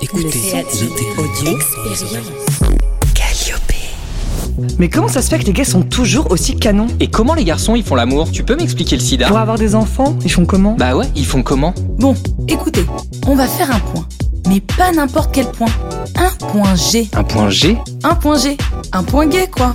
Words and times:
Écoutez, 0.00 0.64
audio 1.18 1.58
Mais 4.78 4.88
comment 4.88 5.08
ça 5.08 5.20
se 5.22 5.28
fait 5.28 5.38
que 5.38 5.44
les 5.44 5.52
gars 5.52 5.64
sont 5.64 5.82
toujours 5.82 6.30
aussi 6.30 6.56
canons? 6.56 6.86
Et 7.00 7.08
comment 7.08 7.34
les 7.34 7.44
garçons 7.44 7.74
ils 7.74 7.82
font 7.82 7.94
l'amour? 7.94 8.30
Tu 8.30 8.44
peux 8.44 8.56
m'expliquer 8.56 8.96
le 8.96 9.02
sida? 9.02 9.28
Pour 9.28 9.38
avoir 9.38 9.58
des 9.58 9.74
enfants, 9.74 10.16
ils 10.24 10.30
font 10.30 10.46
comment? 10.46 10.74
Bah 10.78 10.96
ouais, 10.96 11.06
ils 11.14 11.26
font 11.26 11.42
comment? 11.42 11.74
Bon, 11.98 12.14
écoutez, 12.48 12.86
on 13.26 13.34
va 13.34 13.46
faire 13.46 13.70
un 13.70 13.80
point. 13.80 14.06
Mais 14.48 14.60
pas 14.60 14.92
n'importe 14.92 15.34
quel 15.34 15.50
point. 15.50 15.70
Un 16.16 16.30
point 16.46 16.74
G. 16.74 17.08
Un 17.12 17.24
point 17.24 17.50
G? 17.50 17.76
Un 18.04 18.14
point 18.14 18.38
G. 18.38 18.56
Un 18.92 19.02
point 19.02 19.26
gay, 19.26 19.48
quoi. 19.48 19.74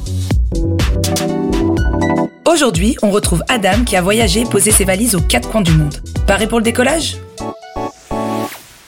Aujourd'hui, 2.45 2.97
on 3.03 3.11
retrouve 3.11 3.43
Adam 3.49 3.83
qui 3.85 3.95
a 3.95 4.01
voyagé 4.01 4.41
et 4.41 4.45
posé 4.45 4.71
ses 4.71 4.85
valises 4.85 5.15
aux 5.15 5.21
quatre 5.21 5.49
coins 5.49 5.61
du 5.61 5.73
monde. 5.73 6.01
Paré 6.25 6.47
pour 6.47 6.59
le 6.59 6.63
décollage? 6.63 7.17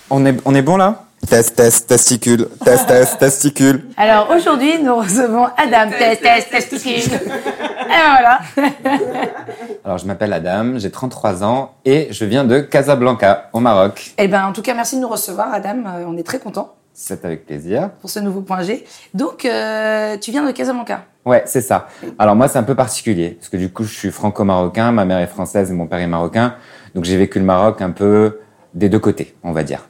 On 0.10 0.26
est, 0.26 0.36
on 0.46 0.56
est 0.56 0.64
bon 0.64 0.78
là? 0.78 1.06
Test, 1.28 1.56
test, 1.56 1.88
testicule. 1.88 2.48
Test, 2.64 2.88
test, 2.88 3.20
testicule. 3.20 3.84
Alors 3.98 4.30
aujourd'hui, 4.36 4.82
nous 4.82 4.96
recevons 4.96 5.46
Adam. 5.58 5.92
Test, 5.98 6.22
test, 6.24 6.50
testicule. 6.50 7.14
Et 7.14 7.88
voilà. 7.88 8.40
Alors, 9.84 9.98
je 9.98 10.06
m'appelle 10.08 10.32
Adam, 10.34 10.78
j'ai 10.78 10.90
33 10.90 11.44
ans 11.44 11.74
et 11.86 12.08
je 12.12 12.26
viens 12.26 12.46
de 12.46 12.60
Casablanca, 12.60 13.50
au 13.54 13.60
Maroc. 13.60 14.14
Eh 14.18 14.28
ben, 14.28 14.46
en 14.46 14.54
tout 14.54 14.62
cas, 14.62 14.74
merci 14.74 14.96
de 14.96 15.02
nous 15.02 15.08
recevoir, 15.08 15.54
Adam. 15.54 15.84
Euh, 15.88 16.06
on 16.08 16.18
est 16.18 16.24
très 16.24 16.40
contents 16.40 16.74
C'est 16.94 17.26
avec 17.26 17.46
plaisir. 17.46 17.90
pour 18.02 18.10
ce 18.10 18.20
nouveau 18.20 18.42
point 18.42 18.62
G. 18.64 18.86
Donc, 19.14 19.46
euh, 19.46 20.18
tu 20.18 20.32
viens 20.32 20.46
de 20.46 20.52
Casablanca. 20.52 21.02
Ouais, 21.26 21.44
c'est 21.46 21.62
ça. 21.62 21.90
Alors 22.18 22.36
moi, 22.36 22.48
c'est 22.48 22.58
un 22.58 22.64
peu 22.64 22.76
particulier 22.76 23.32
parce 23.32 23.50
que 23.50 23.58
du 23.58 23.70
coup, 23.72 23.84
je 23.84 23.94
suis 23.94 24.10
franco-marocain, 24.12 24.92
ma 24.92 25.06
mère 25.06 25.20
est 25.20 25.28
française 25.28 25.70
et 25.70 25.74
mon 25.74 25.86
père 25.86 26.00
est 26.00 26.08
marocain. 26.08 26.56
Donc 26.96 27.04
j'ai 27.04 27.18
vécu 27.18 27.38
le 27.40 27.46
Maroc 27.46 27.82
un 27.82 27.92
peu 27.92 28.40
des 28.74 28.90
deux 28.90 29.00
côtés, 29.00 29.36
on 29.44 29.52
va 29.52 29.64
dire. 29.64 29.88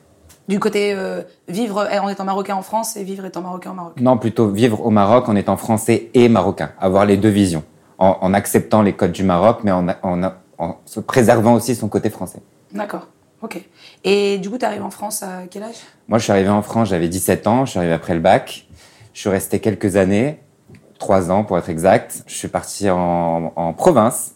Du 0.49 0.59
côté 0.59 0.94
euh, 0.95 1.21
vivre 1.48 1.88
en 2.02 2.09
étant 2.09 2.26
marocain 2.26 2.55
en 2.55 2.63
France 2.63 2.98
et 2.98 3.03
vivre 3.03 3.23
étant 3.23 3.41
marocain 3.41 3.70
au 3.70 3.76
Maroc. 3.76 3.94
Non, 4.02 4.17
plutôt 4.17 4.49
vivre 4.49 4.83
au 4.83 4.89
Maroc 4.89 5.30
en 5.30 5.36
étant 5.36 5.58
français 5.58 6.09
et 6.16 6.28
marocain, 6.28 6.72
avoir 6.80 7.06
les 7.06 7.17
deux 7.17 7.30
visions, 7.30 7.64
en, 8.00 8.17
en 8.19 8.33
acceptant 8.33 8.81
les 8.81 8.94
codes 8.94 9.11
du 9.11 9.23
Maroc, 9.23 9.59
mais 9.64 9.72
en, 9.72 9.88
en, 10.02 10.31
en 10.58 10.78
se 10.86 11.00
préservant 11.00 11.53
aussi 11.53 11.75
son 11.75 11.88
côté 11.88 12.09
français. 12.09 12.39
D'accord. 12.73 13.08
Ok. 13.44 13.61
Et 14.03 14.39
du 14.39 14.50
coup, 14.50 14.58
tu 14.58 14.66
arrives 14.66 14.83
en 14.83 14.89
France 14.89 15.22
à 15.22 15.44
quel 15.52 15.61
âge? 15.61 15.75
Moi, 16.08 16.17
je 16.17 16.23
suis 16.23 16.31
arrivé 16.31 16.50
en 16.50 16.63
France, 16.63 16.89
j'avais 16.89 17.09
17 17.09 17.45
ans, 17.45 17.66
je 17.66 17.69
suis 17.72 17.80
arrivé 17.80 17.94
après 17.94 18.16
le 18.16 18.19
bac. 18.19 18.66
Je 19.13 19.19
suis 19.19 19.30
resté 19.30 19.59
quelques 19.59 19.97
années, 19.97 20.39
trois 20.97 21.30
ans 21.30 21.44
pour 21.44 21.59
être 21.59 21.69
exact. 21.69 22.23
Je 22.25 22.34
suis 22.34 22.47
parti 22.47 22.89
en, 22.89 23.53
en 23.56 23.73
province, 23.73 24.34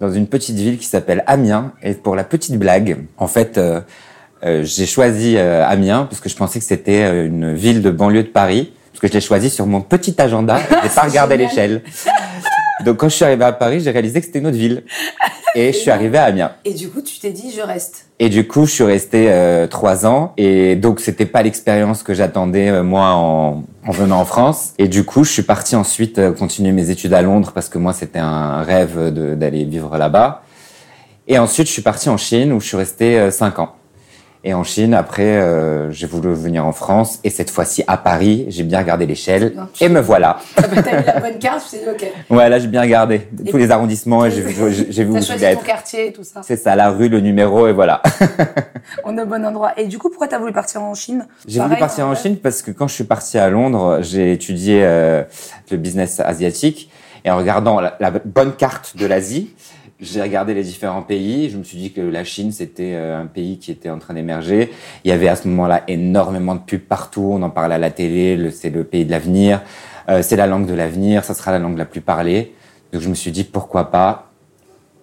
dans 0.00 0.10
une 0.10 0.26
petite 0.28 0.56
ville 0.56 0.78
qui 0.78 0.86
s'appelle 0.86 1.22
Amiens. 1.26 1.72
Et 1.82 1.92
pour 1.92 2.16
la 2.16 2.24
petite 2.24 2.58
blague, 2.58 3.04
en 3.18 3.26
fait, 3.26 3.58
euh, 3.58 3.82
euh, 4.44 4.62
j'ai 4.64 4.86
choisi 4.86 5.36
euh, 5.36 5.66
Amiens 5.66 6.06
parce 6.08 6.20
que 6.20 6.28
je 6.28 6.36
pensais 6.36 6.58
que 6.58 6.64
c'était 6.64 7.02
euh, 7.02 7.26
une 7.26 7.54
ville 7.54 7.82
de 7.82 7.90
banlieue 7.90 8.22
de 8.22 8.28
Paris, 8.28 8.72
parce 8.92 9.00
que 9.00 9.08
je 9.08 9.12
l'ai 9.12 9.20
choisi 9.20 9.50
sur 9.50 9.66
mon 9.66 9.80
petit 9.80 10.14
agenda. 10.20 10.58
Je 10.70 10.74
n'ai 10.88 10.94
pas 10.94 11.02
regardé 11.02 11.36
l'échelle. 11.36 11.82
Donc 12.84 12.96
quand 12.98 13.08
je 13.08 13.14
suis 13.14 13.24
arrivé 13.24 13.44
à 13.44 13.52
Paris, 13.52 13.80
j'ai 13.80 13.90
réalisé 13.90 14.20
que 14.20 14.26
c'était 14.26 14.40
une 14.40 14.46
autre 14.46 14.56
ville. 14.56 14.82
Et 15.54 15.72
je 15.72 15.76
suis 15.76 15.90
arrivé 15.90 16.16
à 16.16 16.24
Amiens. 16.24 16.52
Et 16.64 16.72
du 16.72 16.88
coup, 16.88 17.02
tu 17.02 17.18
t'es 17.18 17.30
dit, 17.30 17.52
je 17.54 17.60
reste. 17.60 18.06
Et 18.18 18.30
du 18.30 18.48
coup, 18.48 18.64
je 18.64 18.70
suis 18.70 18.84
resté 18.84 19.26
euh, 19.28 19.66
trois 19.66 20.06
ans. 20.06 20.32
Et 20.38 20.76
donc, 20.76 20.98
c'était 20.98 21.26
pas 21.26 21.42
l'expérience 21.42 22.02
que 22.02 22.14
j'attendais 22.14 22.70
euh, 22.70 22.82
moi 22.82 23.10
en, 23.10 23.62
en 23.86 23.90
venant 23.90 24.20
en 24.20 24.24
France. 24.24 24.72
Et 24.78 24.88
du 24.88 25.04
coup, 25.04 25.24
je 25.24 25.30
suis 25.30 25.42
parti 25.42 25.76
ensuite 25.76 26.18
euh, 26.18 26.32
continuer 26.32 26.72
mes 26.72 26.88
études 26.88 27.12
à 27.12 27.20
Londres 27.20 27.52
parce 27.54 27.68
que 27.68 27.76
moi, 27.76 27.92
c'était 27.92 28.18
un 28.18 28.62
rêve 28.62 29.12
d'aller 29.36 29.64
vivre 29.64 29.98
là-bas. 29.98 30.42
Et 31.28 31.38
ensuite, 31.38 31.66
je 31.66 31.72
suis 31.72 31.82
parti 31.82 32.08
en 32.08 32.16
Chine 32.16 32.52
où 32.52 32.60
je 32.60 32.66
suis 32.66 32.76
resté 32.76 33.18
euh, 33.18 33.30
cinq 33.30 33.58
ans. 33.58 33.74
Et 34.44 34.54
en 34.54 34.64
Chine, 34.64 34.92
après, 34.92 35.22
euh, 35.22 35.92
j'ai 35.92 36.08
voulu 36.08 36.32
venir 36.34 36.66
en 36.66 36.72
France. 36.72 37.20
Et 37.22 37.30
cette 37.30 37.48
fois-ci, 37.48 37.84
à 37.86 37.96
Paris, 37.96 38.46
j'ai 38.48 38.64
bien 38.64 38.80
regardé 38.80 39.06
l'échelle. 39.06 39.54
Tu- 39.72 39.84
Et 39.84 39.88
me 39.88 40.00
voilà. 40.00 40.38
T'as 40.56 41.00
eu 41.00 41.04
la 41.06 41.20
bonne 41.20 41.38
carte, 41.38 41.62
tu 41.70 41.76
t'es 41.78 41.84
dit, 41.84 41.88
ok. 41.90 42.36
Ouais, 42.36 42.48
là, 42.48 42.58
j'ai 42.58 42.66
bien 42.66 42.80
regardé 42.80 43.28
tous 43.48 43.56
les 43.56 43.70
arrondissements 43.70 44.26
et 44.26 44.32
j'ai 44.32 44.40
vu, 44.40 44.54
j'ai 44.90 45.04
vu 45.04 45.10
où 45.12 45.18
je 45.18 45.22
choisi 45.26 45.44
ton 45.54 45.60
quartier 45.60 46.08
et 46.08 46.12
tout 46.12 46.24
ça. 46.24 46.40
C'est 46.42 46.56
ça, 46.56 46.74
la 46.74 46.90
rue, 46.90 47.08
le 47.08 47.20
numéro, 47.20 47.68
et 47.68 47.72
voilà. 47.72 48.02
On 49.04 49.16
est 49.16 49.22
au 49.22 49.26
bon 49.26 49.44
endroit. 49.44 49.78
Et 49.78 49.86
du 49.86 49.98
coup, 49.98 50.08
pourquoi 50.08 50.26
t'as 50.26 50.38
voulu 50.38 50.52
partir 50.52 50.82
en 50.82 50.94
Chine 50.94 51.24
J'ai 51.46 51.60
voulu 51.60 51.76
partir 51.76 52.06
en 52.06 52.10
ouais. 52.10 52.16
Chine 52.16 52.36
parce 52.36 52.62
que 52.62 52.72
quand 52.72 52.88
je 52.88 52.94
suis 52.94 53.04
parti 53.04 53.38
à 53.38 53.48
Londres, 53.48 53.98
j'ai 54.02 54.32
étudié 54.32 54.80
euh, 54.82 55.22
le 55.70 55.76
business 55.76 56.18
asiatique 56.18 56.90
et 57.24 57.30
en 57.30 57.36
regardant 57.36 57.80
la, 57.80 57.96
la 58.00 58.10
bonne 58.10 58.52
carte 58.54 58.96
de 58.96 59.06
l'Asie, 59.06 59.54
j'ai 60.02 60.20
regardé 60.20 60.52
les 60.52 60.64
différents 60.64 61.02
pays. 61.02 61.48
Je 61.48 61.56
me 61.56 61.62
suis 61.62 61.78
dit 61.78 61.92
que 61.92 62.00
la 62.00 62.24
Chine 62.24 62.50
c'était 62.50 62.94
euh, 62.94 63.22
un 63.22 63.26
pays 63.26 63.58
qui 63.58 63.70
était 63.70 63.88
en 63.88 63.98
train 63.98 64.14
d'émerger. 64.14 64.70
Il 65.04 65.08
y 65.08 65.12
avait 65.12 65.28
à 65.28 65.36
ce 65.36 65.46
moment-là 65.48 65.84
énormément 65.86 66.56
de 66.56 66.60
pubs 66.60 66.80
partout. 66.80 67.30
On 67.32 67.42
en 67.42 67.50
parlait 67.50 67.76
à 67.76 67.78
la 67.78 67.90
télé. 67.90 68.50
C'est 68.50 68.70
le 68.70 68.82
pays 68.82 69.06
de 69.06 69.12
l'avenir. 69.12 69.62
Euh, 70.08 70.20
c'est 70.22 70.36
la 70.36 70.48
langue 70.48 70.66
de 70.66 70.74
l'avenir. 70.74 71.24
Ça 71.24 71.34
sera 71.34 71.52
la 71.52 71.60
langue 71.60 71.78
la 71.78 71.84
plus 71.84 72.00
parlée. 72.00 72.52
Donc 72.92 73.00
je 73.00 73.08
me 73.08 73.14
suis 73.14 73.30
dit 73.30 73.44
pourquoi 73.44 73.90
pas? 73.90 74.30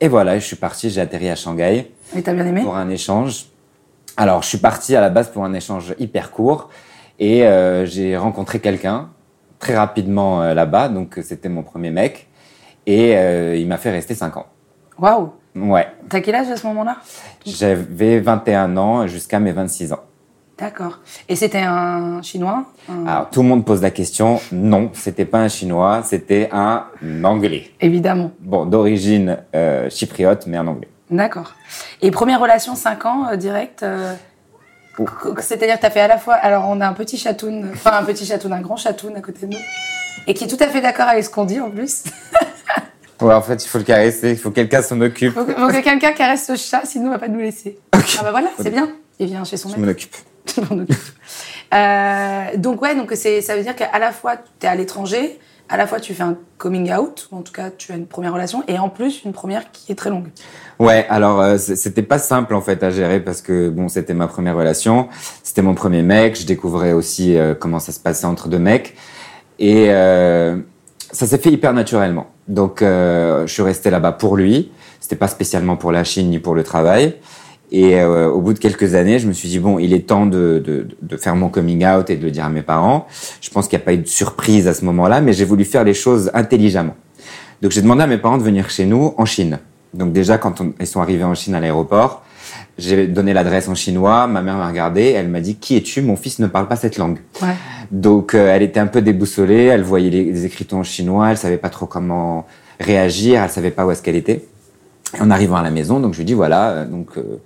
Et 0.01 0.09
voilà, 0.09 0.37
je 0.37 0.45
suis 0.45 0.57
parti. 0.57 0.89
J'ai 0.89 0.99
atterri 0.99 1.29
à 1.29 1.35
Shanghai 1.35 1.91
Et 2.15 2.21
t'as 2.21 2.33
bien 2.33 2.45
aimé? 2.45 2.61
Pour 2.61 2.75
un 2.75 2.89
échange. 2.89 3.45
Alors, 4.17 4.43
je 4.43 4.49
suis 4.49 4.57
parti 4.57 4.97
à 4.97 5.01
la 5.01 5.09
base 5.09 5.29
pour 5.31 5.45
un 5.45 5.53
échange 5.53 5.95
hyper 5.97 6.31
court 6.31 6.69
et 7.19 7.45
euh, 7.45 7.85
j'ai 7.85 8.17
rencontré 8.17 8.59
quelqu'un 8.59 9.09
très 9.59 9.77
rapidement 9.77 10.41
euh, 10.41 10.53
là-bas, 10.53 10.89
donc 10.89 11.19
c'était 11.21 11.47
mon 11.47 11.63
premier 11.63 11.89
mec 11.89 12.27
et 12.85 13.11
il 13.55 13.67
m'a 13.67 13.77
fait 13.77 13.91
rester 13.91 14.15
5 14.15 14.35
ans. 14.37 14.47
Waouh 15.01 15.31
Ouais, 15.55 15.87
T'as 16.09 16.21
quel 16.21 16.35
âge 16.35 16.49
à 16.49 16.55
ce 16.57 16.65
moment-là? 16.67 16.97
J'avais 17.45 18.19
21 18.19 18.77
ans 18.77 19.07
jusqu'à 19.07 19.39
mes 19.39 19.51
26 19.51 19.93
ans. 19.93 19.99
D'accord. 20.57 20.99
Et 21.27 21.35
c'était 21.35 21.61
un 21.61 22.21
chinois? 22.21 22.65
Un- 22.89 23.07
Alors, 23.07 23.29
tout 23.29 23.41
le 23.41 23.47
monde 23.47 23.65
pose 23.65 23.81
la 23.81 23.91
question. 23.91 24.39
Non, 24.51 24.91
c'était 24.93 25.25
pas 25.25 25.39
un 25.39 25.47
chinois, 25.47 26.01
c'était 26.03 26.49
un 26.51 26.85
anglais. 27.23 27.71
Évidemment. 27.79 28.31
Bon, 28.41 28.65
d'origine 28.65 29.37
euh, 29.55 29.89
chypriote, 29.89 30.47
mais 30.47 30.57
un 30.57 30.67
anglais. 30.67 30.89
D'accord. 31.09 31.53
Et 32.01 32.11
première 32.11 32.39
relation, 32.41 32.75
5 32.75 33.05
ans, 33.05 33.27
euh, 33.31 33.35
direct 33.35 33.83
euh, 33.83 34.13
Oh. 35.01 35.05
C'est-à-dire 35.39 35.77
que 35.77 35.81
t'as 35.81 35.89
fait 35.91 36.01
à 36.01 36.09
la 36.09 36.17
fois... 36.17 36.33
Alors, 36.33 36.65
on 36.67 36.81
a 36.81 36.87
un 36.87 36.91
petit 36.91 37.15
chatoun, 37.17 37.69
enfin 37.73 37.91
un 37.93 38.03
petit 38.03 38.25
chatoun, 38.25 38.51
un 38.51 38.59
grand 38.59 38.75
chatoun 38.75 39.15
à 39.15 39.21
côté 39.21 39.45
de 39.45 39.53
nous, 39.53 39.59
et 40.27 40.33
qui 40.33 40.43
est 40.43 40.47
tout 40.47 40.61
à 40.61 40.67
fait 40.67 40.81
d'accord 40.81 41.07
avec 41.07 41.23
ce 41.23 41.29
qu'on 41.29 41.45
dit 41.45 41.61
en 41.61 41.69
plus. 41.71 42.03
Ouais, 43.21 43.33
en 43.33 43.41
fait, 43.41 43.63
il 43.63 43.67
faut 43.67 43.77
le 43.77 43.83
caresser, 43.83 44.31
il 44.31 44.37
faut 44.37 44.49
que 44.49 44.55
quelqu'un 44.55 44.81
s'en 44.81 44.99
occupe. 45.01 45.33
Faut 45.33 45.43
que, 45.43 45.53
faut 45.53 45.67
que 45.67 45.81
quelqu'un 45.81 46.11
caresse 46.11 46.45
ce 46.45 46.55
chat, 46.55 46.81
sinon 46.85 47.07
il 47.07 47.11
va 47.11 47.19
pas 47.19 47.27
nous 47.27 47.39
laisser. 47.39 47.77
Ah 47.91 47.99
bah 48.23 48.31
voilà, 48.31 48.49
c'est 48.57 48.71
bien. 48.71 48.89
Il 49.19 49.27
vient 49.27 49.43
chez 49.43 49.57
son 49.57 49.69
Je 49.69 49.77
maître. 49.77 50.07
Je 50.55 50.61
m'en 50.61 50.81
occupe. 50.81 50.95
Euh, 51.73 52.57
donc 52.57 52.81
ouais, 52.81 52.95
donc 52.95 53.13
ça 53.13 53.55
veut 53.55 53.61
dire 53.61 53.75
qu'à 53.75 53.99
la 53.99 54.11
fois 54.11 54.37
tu 54.37 54.65
es 54.65 54.69
à 54.69 54.75
l'étranger, 54.75 55.37
à 55.67 55.77
la 55.77 55.85
fois 55.85 55.99
tu 55.99 56.13
fais 56.13 56.23
un 56.23 56.37
coming 56.57 56.91
out, 56.91 57.27
ou 57.31 57.37
en 57.37 57.41
tout 57.41 57.51
cas 57.53 57.69
tu 57.69 57.91
as 57.91 57.95
une 57.95 58.07
première 58.07 58.33
relation, 58.33 58.63
et 58.67 58.79
en 58.79 58.89
plus 58.89 59.23
une 59.23 59.33
première 59.33 59.71
qui 59.71 59.91
est 59.91 59.95
très 59.95 60.09
longue. 60.09 60.29
Ouais, 60.79 61.05
alors 61.09 61.41
euh, 61.41 61.57
c'était 61.57 62.01
pas 62.01 62.17
simple 62.17 62.55
en 62.55 62.61
fait 62.61 62.81
à 62.81 62.89
gérer 62.89 63.19
parce 63.19 63.41
que 63.41 63.69
bon, 63.69 63.89
c'était 63.89 64.15
ma 64.15 64.27
première 64.27 64.55
relation, 64.55 65.09
c'était 65.43 65.61
mon 65.61 65.75
premier 65.75 66.01
mec, 66.01 66.39
je 66.39 66.47
découvrais 66.47 66.93
aussi 66.93 67.37
euh, 67.37 67.53
comment 67.53 67.79
ça 67.79 67.91
se 67.91 67.99
passait 67.99 68.25
entre 68.25 68.47
deux 68.47 68.59
mecs 68.59 68.95
et 69.59 69.87
euh, 69.89 70.57
ça 71.11 71.25
s'est 71.27 71.37
fait 71.37 71.51
hyper 71.51 71.73
naturellement. 71.73 72.27
Donc 72.47 72.81
euh, 72.81 73.45
je 73.47 73.53
suis 73.53 73.61
resté 73.63 73.89
là-bas 73.89 74.11
pour 74.13 74.37
lui, 74.37 74.71
c'était 74.99 75.15
pas 75.15 75.27
spécialement 75.27 75.75
pour 75.75 75.91
la 75.91 76.03
Chine 76.03 76.29
ni 76.29 76.39
pour 76.39 76.55
le 76.55 76.63
travail. 76.63 77.15
Et 77.71 77.99
euh, 77.99 78.29
au 78.29 78.41
bout 78.41 78.53
de 78.53 78.59
quelques 78.59 78.95
années, 78.95 79.19
je 79.19 79.27
me 79.27 79.33
suis 79.33 79.47
dit 79.47 79.59
bon, 79.59 79.77
il 79.77 79.93
est 79.93 80.07
temps 80.07 80.25
de, 80.25 80.61
de, 80.65 80.87
de 81.01 81.17
faire 81.17 81.35
mon 81.35 81.49
coming 81.49 81.85
out 81.85 82.09
et 82.09 82.15
de 82.15 82.23
le 82.23 82.31
dire 82.31 82.45
à 82.45 82.49
mes 82.49 82.63
parents. 82.63 83.05
Je 83.41 83.49
pense 83.51 83.67
qu'il 83.67 83.77
n'y 83.77 83.83
a 83.83 83.85
pas 83.85 83.93
eu 83.93 83.99
de 83.99 84.07
surprise 84.07 84.67
à 84.67 84.73
ce 84.73 84.83
moment-là, 84.85 85.21
mais 85.21 85.33
j'ai 85.33 85.45
voulu 85.45 85.65
faire 85.65 85.83
les 85.83 85.93
choses 85.93 86.31
intelligemment. 86.33 86.95
Donc 87.61 87.71
j'ai 87.71 87.81
demandé 87.81 88.01
à 88.01 88.07
mes 88.07 88.17
parents 88.17 88.37
de 88.39 88.43
venir 88.43 88.69
chez 88.71 88.85
nous 88.85 89.13
en 89.17 89.25
Chine. 89.25 89.59
Donc 89.93 90.13
déjà 90.13 90.37
quand 90.39 90.61
on- 90.61 90.73
ils 90.79 90.87
sont 90.87 91.01
arrivés 91.01 91.23
en 91.23 91.35
Chine 91.35 91.53
à 91.53 91.59
l'aéroport, 91.59 92.23
j'ai 92.79 93.07
donné 93.07 93.33
l'adresse 93.33 93.67
en 93.67 93.75
chinois. 93.75 94.27
Ma 94.27 94.41
mère 94.41 94.57
m'a 94.57 94.67
regardé, 94.67 95.11
elle 95.11 95.27
m'a 95.27 95.41
dit 95.41 95.55
qui 95.55 95.75
es-tu? 95.77 96.01
Mon 96.01 96.15
fils 96.15 96.39
ne 96.39 96.47
parle 96.47 96.67
pas 96.67 96.75
cette 96.75 96.97
langue. 96.97 97.19
Ouais. 97.41 97.55
Donc 97.91 98.33
euh, 98.33 98.53
elle 98.53 98.61
était 98.63 98.79
un 98.79 98.87
peu 98.87 99.01
déboussolée, 99.01 99.65
elle 99.65 99.83
voyait 99.83 100.09
les, 100.09 100.31
les 100.31 100.73
en 100.73 100.83
chinois, 100.83 101.31
elle 101.31 101.37
savait 101.37 101.57
pas 101.57 101.69
trop 101.69 101.85
comment 101.85 102.45
réagir, 102.79 103.41
elle 103.43 103.49
savait 103.49 103.71
pas 103.71 103.85
où 103.85 103.91
est-ce 103.91 104.01
qu'elle 104.01 104.15
était. 104.15 104.45
Et 105.17 105.21
en 105.21 105.31
arrivant 105.31 105.55
à 105.55 105.63
la 105.63 105.71
maison, 105.71 105.99
donc 105.99 106.13
je 106.13 106.19
lui 106.19 106.25
dis 106.25 106.33
voilà, 106.33 106.69
euh, 106.69 106.85
donc 106.85 107.17
euh, 107.17 107.41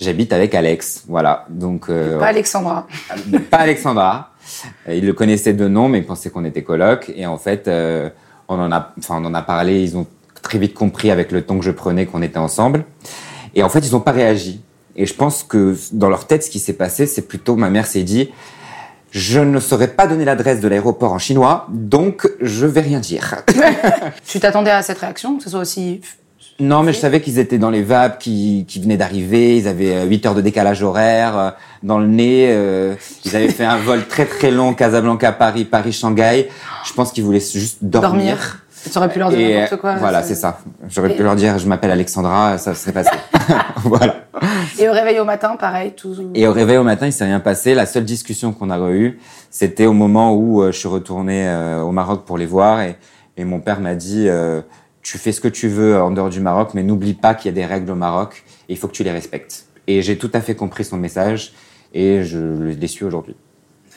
j'habite 0.00 0.32
avec 0.32 0.54
Alex, 0.54 1.04
voilà. 1.08 1.46
Donc 1.50 1.86
euh, 1.88 2.18
Pas 2.18 2.28
Alexandra. 2.28 2.86
pas 3.50 3.58
Alexandra. 3.58 4.30
Il 4.88 5.06
le 5.06 5.12
connaissait 5.12 5.52
de 5.52 5.68
nom, 5.68 5.88
mais 5.88 5.98
il 5.98 6.06
pensait 6.06 6.30
qu'on 6.30 6.44
était 6.44 6.62
coloc. 6.62 7.12
Et 7.14 7.26
en 7.26 7.38
fait, 7.38 7.70
on 8.48 8.58
en 8.58 8.72
a, 8.72 8.92
enfin, 8.98 9.20
on 9.22 9.24
en 9.24 9.34
a 9.34 9.42
parlé. 9.42 9.80
Ils 9.82 9.96
ont 9.96 10.06
très 10.42 10.58
vite 10.58 10.74
compris 10.74 11.12
avec 11.12 11.30
le 11.30 11.42
ton 11.42 11.60
que 11.60 11.64
je 11.64 11.70
prenais 11.70 12.06
qu'on 12.06 12.22
était 12.22 12.38
ensemble. 12.38 12.84
Et 13.54 13.62
en 13.62 13.68
fait, 13.68 13.86
ils 13.86 13.92
n'ont 13.92 14.00
pas 14.00 14.10
réagi. 14.10 14.60
Et 14.96 15.06
je 15.06 15.14
pense 15.14 15.42
que 15.42 15.76
dans 15.92 16.08
leur 16.08 16.26
tête, 16.26 16.44
ce 16.44 16.50
qui 16.50 16.58
s'est 16.58 16.72
passé, 16.74 17.06
c'est 17.06 17.22
plutôt 17.22 17.56
ma 17.56 17.70
mère 17.70 17.86
s'est 17.86 18.02
dit, 18.02 18.30
je 19.10 19.40
ne 19.40 19.60
saurais 19.60 19.88
pas 19.88 20.06
donner 20.06 20.24
l'adresse 20.24 20.60
de 20.60 20.68
l'aéroport 20.68 21.12
en 21.12 21.18
chinois, 21.18 21.66
donc 21.70 22.28
je 22.40 22.66
vais 22.66 22.80
rien 22.80 23.00
dire. 23.00 23.42
Tu 24.26 24.40
t'attendais 24.40 24.70
à 24.70 24.82
cette 24.82 24.98
réaction, 24.98 25.36
que 25.36 25.44
ce 25.44 25.50
soit 25.50 25.60
aussi 25.60 26.00
Non, 26.60 26.82
mais 26.82 26.92
je 26.92 26.98
savais 26.98 27.20
qu'ils 27.20 27.38
étaient 27.38 27.58
dans 27.58 27.68
les 27.70 27.82
vapes, 27.82 28.18
qui, 28.18 28.64
qui 28.68 28.80
venaient 28.80 28.96
d'arriver. 28.96 29.58
Ils 29.58 29.68
avaient 29.68 30.06
8 30.06 30.26
heures 30.26 30.34
de 30.34 30.40
décalage 30.40 30.82
horaire 30.82 31.38
euh, 31.38 31.50
dans 31.82 31.98
le 31.98 32.06
nez. 32.06 32.46
euh, 32.50 32.94
ils 33.24 33.36
avaient 33.36 33.48
fait 33.50 33.64
un 33.64 33.76
vol 33.78 34.06
très 34.06 34.24
très 34.24 34.50
long, 34.50 34.72
Casablanca-Paris, 34.74 35.64
Paris-Shanghai. 35.66 36.48
Je 36.84 36.92
pense 36.94 37.12
qu'ils 37.12 37.24
voulaient 37.24 37.40
juste 37.40 37.78
dormir. 37.82 38.10
Dormir. 38.10 38.58
Tu 38.90 38.98
aurais 38.98 39.08
pu 39.08 39.18
leur 39.18 39.30
dire 39.30 39.60
n'importe 39.60 39.80
quoi. 39.80 39.96
voilà, 39.96 40.22
c'est 40.22 40.34
ça. 40.34 40.58
J'aurais 40.88 41.12
Et- 41.12 41.16
pu 41.16 41.22
leur 41.22 41.36
dire, 41.36 41.58
je 41.58 41.66
m'appelle 41.68 41.90
Alexandra, 41.90 42.58
ça 42.58 42.74
serait 42.74 42.92
passé. 42.92 43.10
voilà. 43.84 44.16
Et 44.78 44.88
au 44.88 44.92
réveil 44.92 45.18
au 45.20 45.24
matin, 45.24 45.56
pareil, 45.56 45.92
tout. 45.96 46.14
Et 46.34 46.46
au 46.46 46.52
réveil 46.52 46.76
au 46.78 46.82
matin, 46.82 47.06
il 47.06 47.12
s'est 47.12 47.24
rien 47.24 47.40
passé. 47.40 47.74
La 47.74 47.86
seule 47.86 48.04
discussion 48.04 48.52
qu'on 48.52 48.70
a 48.70 48.78
eue, 48.90 49.20
c'était 49.50 49.86
au 49.86 49.92
moment 49.92 50.34
où 50.34 50.62
euh, 50.62 50.72
je 50.72 50.78
suis 50.78 50.88
retourné 50.88 51.46
euh, 51.48 51.80
au 51.80 51.92
Maroc 51.92 52.24
pour 52.24 52.38
les 52.38 52.46
voir 52.46 52.80
et, 52.80 52.96
et 53.36 53.44
mon 53.44 53.60
père 53.60 53.80
m'a 53.80 53.94
dit 53.94 54.28
euh, 54.28 54.60
tu 55.02 55.18
fais 55.18 55.32
ce 55.32 55.40
que 55.40 55.48
tu 55.48 55.68
veux 55.68 56.00
en 56.00 56.10
dehors 56.10 56.30
du 56.30 56.40
Maroc, 56.40 56.70
mais 56.74 56.82
n'oublie 56.82 57.14
pas 57.14 57.34
qu'il 57.34 57.50
y 57.50 57.52
a 57.52 57.54
des 57.54 57.66
règles 57.66 57.90
au 57.90 57.94
Maroc 57.96 58.44
et 58.68 58.72
il 58.72 58.78
faut 58.78 58.88
que 58.88 58.92
tu 58.92 59.04
les 59.04 59.10
respectes. 59.12 59.66
Et 59.86 60.00
j'ai 60.02 60.16
tout 60.18 60.30
à 60.34 60.40
fait 60.40 60.54
compris 60.54 60.84
son 60.84 60.96
message 60.96 61.52
et 61.94 62.22
je 62.24 62.38
les 62.38 62.86
suis 62.86 63.04
aujourd'hui. 63.04 63.34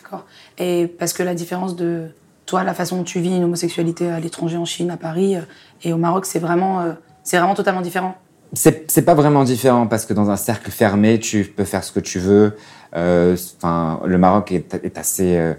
D'accord. 0.02 0.26
Et 0.58 0.88
parce 0.88 1.14
que 1.14 1.24
la 1.24 1.34
différence 1.36 1.76
de 1.76 2.08
toi, 2.46 2.64
la 2.64 2.74
façon 2.74 2.98
dont 2.98 3.04
tu 3.04 3.20
vis 3.20 3.36
une 3.36 3.44
homosexualité 3.44 4.10
à 4.10 4.20
l'étranger, 4.20 4.58
en 4.58 4.66
Chine, 4.66 4.92
à 4.92 4.98
Paris 4.98 5.36
euh, 5.36 5.42
et 5.84 5.94
au 5.94 5.98
Maroc, 5.98 6.26
c'est 6.26 6.40
vraiment, 6.40 6.82
euh, 6.82 6.94
c'est 7.24 7.38
vraiment 7.38 7.56
totalement 7.56 7.82
différent. 7.82 8.16
C'est 8.54 9.02
pas 9.04 9.16
vraiment 9.16 9.44
différent 9.44 9.88
parce 9.88 10.06
que 10.06 10.14
dans 10.14 10.30
un 10.30 10.38
cercle 10.38 10.72
fermé, 10.72 11.20
tu 11.20 11.44
peux 11.44 11.66
faire 11.66 11.84
ce 11.84 11.92
que 11.92 12.00
tu 12.00 12.20
veux. 12.20 12.56
Euh, 12.96 13.36
Enfin, 13.58 14.00
le 14.06 14.18
Maroc 14.18 14.52
est, 14.52 14.80
est 14.84 14.98
assez, 14.98 15.36
euh, 15.36 15.54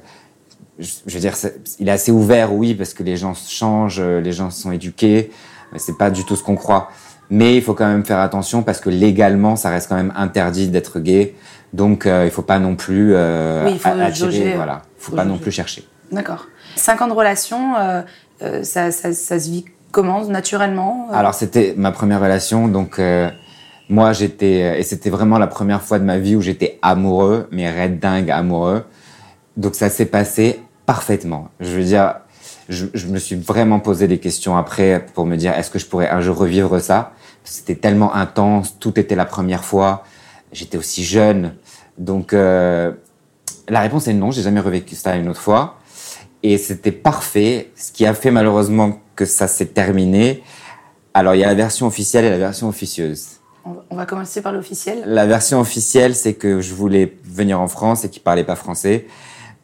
je, 0.79 0.93
veux 1.06 1.21
dire, 1.21 1.35
il 1.79 1.88
est 1.88 1.93
assez 1.93 2.11
ouvert, 2.11 2.55
oui, 2.55 2.75
parce 2.75 2.94
que 2.94 3.03
les 3.03 3.17
gens 3.17 3.35
changent, 3.35 4.00
les 4.00 4.33
gens 4.33 4.50
sont 4.50 4.73
éduqués. 4.73 5.31
C'est 5.77 5.99
pas 5.99 6.11
du 6.11 6.25
tout 6.25 6.37
ce 6.37 6.43
qu'on 6.43 6.55
croit. 6.55 6.88
Mais 7.29 7.56
il 7.56 7.62
faut 7.62 7.75
quand 7.75 7.88
même 7.88 8.05
faire 8.05 8.21
attention 8.21 8.62
parce 8.62 8.81
que 8.81 8.88
légalement, 8.88 9.56
ça 9.56 9.71
reste 9.71 9.88
quand 9.88 9.97
même 9.97 10.12
interdit 10.17 10.69
d'être 10.69 11.00
gay. 11.00 11.35
Donc, 11.73 12.06
euh, 12.06 12.25
il 12.25 12.31
faut 12.31 12.43
pas 12.43 12.59
non 12.59 12.77
plus 12.77 13.12
euh, 13.15 13.65
Oui, 13.67 13.73
il 13.75 13.79
faut 13.79 13.88
attirer, 13.88 14.15
jauger, 14.15 14.53
euh, 14.53 14.56
voilà. 14.56 14.83
Faut, 14.97 15.11
faut 15.11 15.17
pas 15.17 15.25
non 15.25 15.38
plus 15.38 15.50
chercher. 15.50 15.85
D'accord. 16.12 16.47
Cinq 16.76 17.03
ans 17.03 17.08
de 17.08 17.12
relation, 17.12 17.76
euh, 17.76 18.03
euh, 18.43 18.62
ça, 18.62 18.91
ça, 18.93 19.12
se 19.12 19.50
vit 19.50 19.64
comment 19.91 20.25
Naturellement 20.26 21.08
euh, 21.11 21.14
Alors 21.14 21.35
c'était 21.35 21.75
ma 21.76 21.91
première 21.91 22.20
relation, 22.20 22.69
donc 22.69 23.00
moi 23.88 24.12
j'étais 24.12 24.79
et 24.79 24.82
c'était 24.82 25.11
vraiment 25.11 25.38
la 25.38 25.47
première 25.47 25.82
fois 25.82 25.99
de 25.99 26.05
ma 26.05 26.19
vie 26.19 26.37
où 26.37 26.43
j'étais 26.43 26.79
amoureux, 26.82 27.49
mais 27.50 27.70
red 27.70 27.99
dingue 27.99 28.31
amoureux. 28.31 28.85
Donc 29.56 29.75
ça 29.75 29.88
s'est 29.88 30.06
passé 30.06 30.61
parfaitement. 30.85 31.49
Je 31.61 31.70
veux 31.70 31.85
dire, 31.85 32.17
je, 32.69 33.06
me 33.06 33.19
suis 33.19 33.37
vraiment 33.37 33.81
posé 33.81 34.06
des 34.06 34.19
questions 34.19 34.56
après 34.56 35.06
pour 35.14 35.25
me 35.25 35.37
dire 35.37 35.55
est-ce 35.55 35.70
que 35.70 35.79
je 35.79 35.87
pourrais 35.87 36.11
un 36.11 36.20
jour 36.20 36.37
revivre 36.37 36.81
ça? 36.81 37.12
C'était 37.43 37.76
tellement 37.76 38.14
intense, 38.14 38.79
tout 38.79 38.99
était 39.00 39.14
la 39.14 39.25
première 39.25 39.64
fois. 39.64 40.05
J'étais 40.52 40.76
aussi 40.76 41.05
jeune, 41.05 41.55
donc 41.97 42.32
la 42.32 42.93
réponse 43.69 44.09
est 44.09 44.14
non. 44.14 44.31
J'ai 44.31 44.43
jamais 44.43 44.61
revécu 44.61 44.94
ça 44.94 45.17
une 45.17 45.29
autre 45.29 45.41
fois 45.41 45.79
et 46.52 46.58
c'était 46.58 46.93
parfait. 46.93 47.70
Ce 47.76 47.93
qui 47.93 48.06
a 48.06 48.14
fait 48.14 48.31
malheureusement 48.31 49.00
que 49.14 49.25
ça 49.25 49.48
s'est 49.48 49.66
terminé. 49.66 50.43
Alors 51.14 51.34
il 51.34 51.40
y 51.40 51.44
a 51.44 51.48
la 51.48 51.54
version 51.54 51.87
officielle 51.87 52.25
et 52.25 52.31
la 52.31 52.38
version 52.38 52.69
officieuse. 52.69 53.40
on, 53.64 53.96
va 53.96 54.06
commencer 54.06 54.43
par 54.43 54.52
l'officiel. 54.52 55.02
La 55.06 55.26
version 55.26 55.60
officielle, 55.60 56.14
c'est 56.14 56.34
que 56.34 56.60
je 56.60 56.75
voulais 56.75 57.16
venir 57.25 57.60
en 57.60 57.69
France 57.69 58.04
et 58.04 58.10
qu'il 58.10 58.22
parlait 58.22 58.44
pas 58.44 58.56
français. 58.56 59.06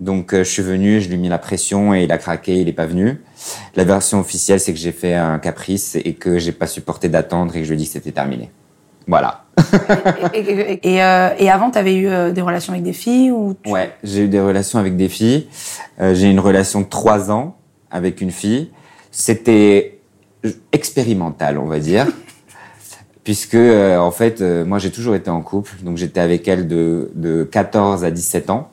Donc 0.01 0.35
euh, 0.35 0.43
je 0.43 0.51
suis 0.51 0.63
venu, 0.63 1.01
je 1.01 1.09
lui 1.09 1.15
ai 1.15 1.19
mis 1.19 1.29
la 1.29 1.39
pression 1.39 1.95
et 1.95 2.03
il 2.03 2.11
a 2.11 2.19
craqué, 2.19 2.61
il 2.61 2.69
est 2.69 2.73
pas 2.73 2.87
venu. 2.87 3.21
La 3.77 3.85
version 3.85 4.19
officielle, 4.19 4.59
c'est 4.59 4.73
que 4.73 4.79
j'ai 4.79 4.91
fait 4.91 5.15
un 5.15 5.39
caprice 5.39 5.97
et 5.97 6.15
que 6.15 6.39
j'ai 6.39 6.53
pas 6.53 6.67
supporté 6.67 7.09
d'attendre 7.09 7.55
et 7.55 7.61
que 7.61 7.65
je 7.65 7.71
lui 7.71 7.75
ai 7.75 7.79
dit 7.79 7.87
que 7.87 7.93
c'était 7.93 8.13
terminé. 8.13 8.51
Voilà. 9.07 9.42
Et, 10.35 10.39
et- 10.39 10.73
et- 10.73 10.95
et, 10.95 11.03
euh, 11.03 11.29
et 11.39 11.51
avant, 11.51 11.71
tu 11.71 11.79
avais 11.79 11.95
eu 11.95 12.09
euh, 12.09 12.31
des 12.33 12.41
relations 12.41 12.73
avec 12.73 12.85
des 12.85 12.93
filles 12.93 13.31
ou 13.31 13.55
tu- 13.63 13.71
Ouais, 13.71 13.93
j'ai 14.03 14.23
eu 14.25 14.29
des 14.29 14.41
relations 14.41 14.79
avec 14.79 14.97
des 14.97 15.09
filles. 15.09 15.47
Euh, 16.01 16.15
j'ai 16.15 16.29
eu 16.29 16.31
une 16.31 16.41
relation 16.41 16.81
de 16.81 16.87
trois 16.87 17.31
ans 17.31 17.57
avec 17.91 18.21
une 18.21 18.31
fille. 18.31 18.71
C'était 19.11 19.99
expérimental, 20.73 21.59
on 21.59 21.67
va 21.67 21.79
dire. 21.79 22.07
Puisque, 23.25 23.55
en 23.57 24.11
fait, 24.11 24.41
moi, 24.41 24.79
j'ai 24.79 24.91
toujours 24.91 25.15
été 25.15 25.31
en 25.31 25.43
couple. 25.43 25.71
Donc, 25.83 25.97
j'étais 25.97 26.19
avec 26.21 26.49
elle 26.49 26.67
de, 26.67 27.11
de 27.15 27.45
14 27.45 28.05
à 28.05 28.11
17 28.11 28.51
ans. 28.51 28.69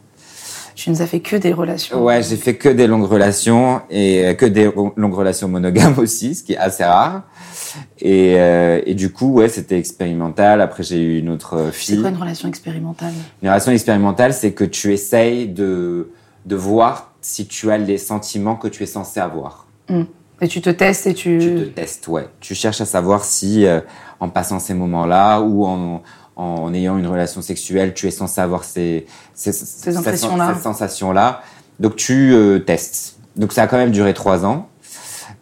Tu 0.79 0.89
nous 0.89 1.01
as 1.01 1.07
fait 1.07 1.19
que 1.19 1.35
des 1.35 1.51
relations. 1.51 2.01
Ouais, 2.01 2.23
j'ai 2.23 2.37
fait 2.37 2.55
que 2.55 2.69
des 2.69 2.87
longues 2.87 3.03
relations 3.03 3.81
et 3.89 4.25
euh, 4.27 4.33
que 4.33 4.45
des 4.45 4.71
longues 4.95 5.13
relations 5.13 5.49
monogames 5.49 5.95
aussi, 5.99 6.35
ce 6.35 6.41
qui 6.41 6.53
est 6.53 6.57
assez 6.57 6.85
rare. 6.85 7.23
Et, 7.99 8.35
euh, 8.37 8.79
et 8.85 8.95
du 8.95 9.11
coup, 9.11 9.33
ouais, 9.33 9.49
c'était 9.49 9.77
expérimental. 9.77 10.61
Après, 10.61 10.83
j'ai 10.83 11.01
eu 11.01 11.19
une 11.19 11.27
autre 11.27 11.65
C'est 11.65 11.71
fille. 11.73 11.99
quoi 11.99 12.11
une 12.11 12.15
relation 12.15 12.47
expérimentale? 12.47 13.11
Une 13.43 13.49
relation 13.49 13.73
expérimentale, 13.73 14.33
c'est 14.33 14.53
que 14.53 14.63
tu 14.63 14.93
essayes 14.93 15.49
de, 15.49 16.11
de 16.45 16.55
voir 16.55 17.11
si 17.19 17.45
tu 17.45 17.69
as 17.71 17.77
les 17.77 17.97
sentiments 17.97 18.55
que 18.55 18.69
tu 18.69 18.83
es 18.83 18.85
censé 18.85 19.19
avoir. 19.19 19.67
Et 20.39 20.47
tu 20.47 20.61
te 20.61 20.69
testes 20.69 21.07
et 21.07 21.13
tu. 21.13 21.39
Tu 21.39 21.55
te 21.55 21.63
testes, 21.75 22.07
ouais. 22.07 22.29
Tu 22.39 22.55
cherches 22.55 22.79
à 22.79 22.85
savoir 22.85 23.25
si, 23.25 23.65
euh, 23.65 23.81
en 24.21 24.29
passant 24.29 24.59
ces 24.59 24.73
moments-là 24.75 25.41
ou 25.41 25.65
en, 25.65 26.01
en 26.39 26.73
ayant 26.73 26.97
une 26.97 27.07
relation 27.07 27.41
sexuelle, 27.41 27.93
tu 27.93 28.07
es 28.07 28.11
censé 28.11 28.39
avoir 28.39 28.63
ces, 28.63 29.05
ces, 29.33 29.51
cette 29.51 29.93
sensation-là. 30.61 31.41
Donc 31.79 31.95
tu 31.97 32.33
euh, 32.33 32.59
testes. 32.59 33.17
Donc 33.35 33.51
ça 33.51 33.63
a 33.63 33.67
quand 33.67 33.77
même 33.77 33.91
duré 33.91 34.13
trois 34.13 34.45
ans. 34.45 34.69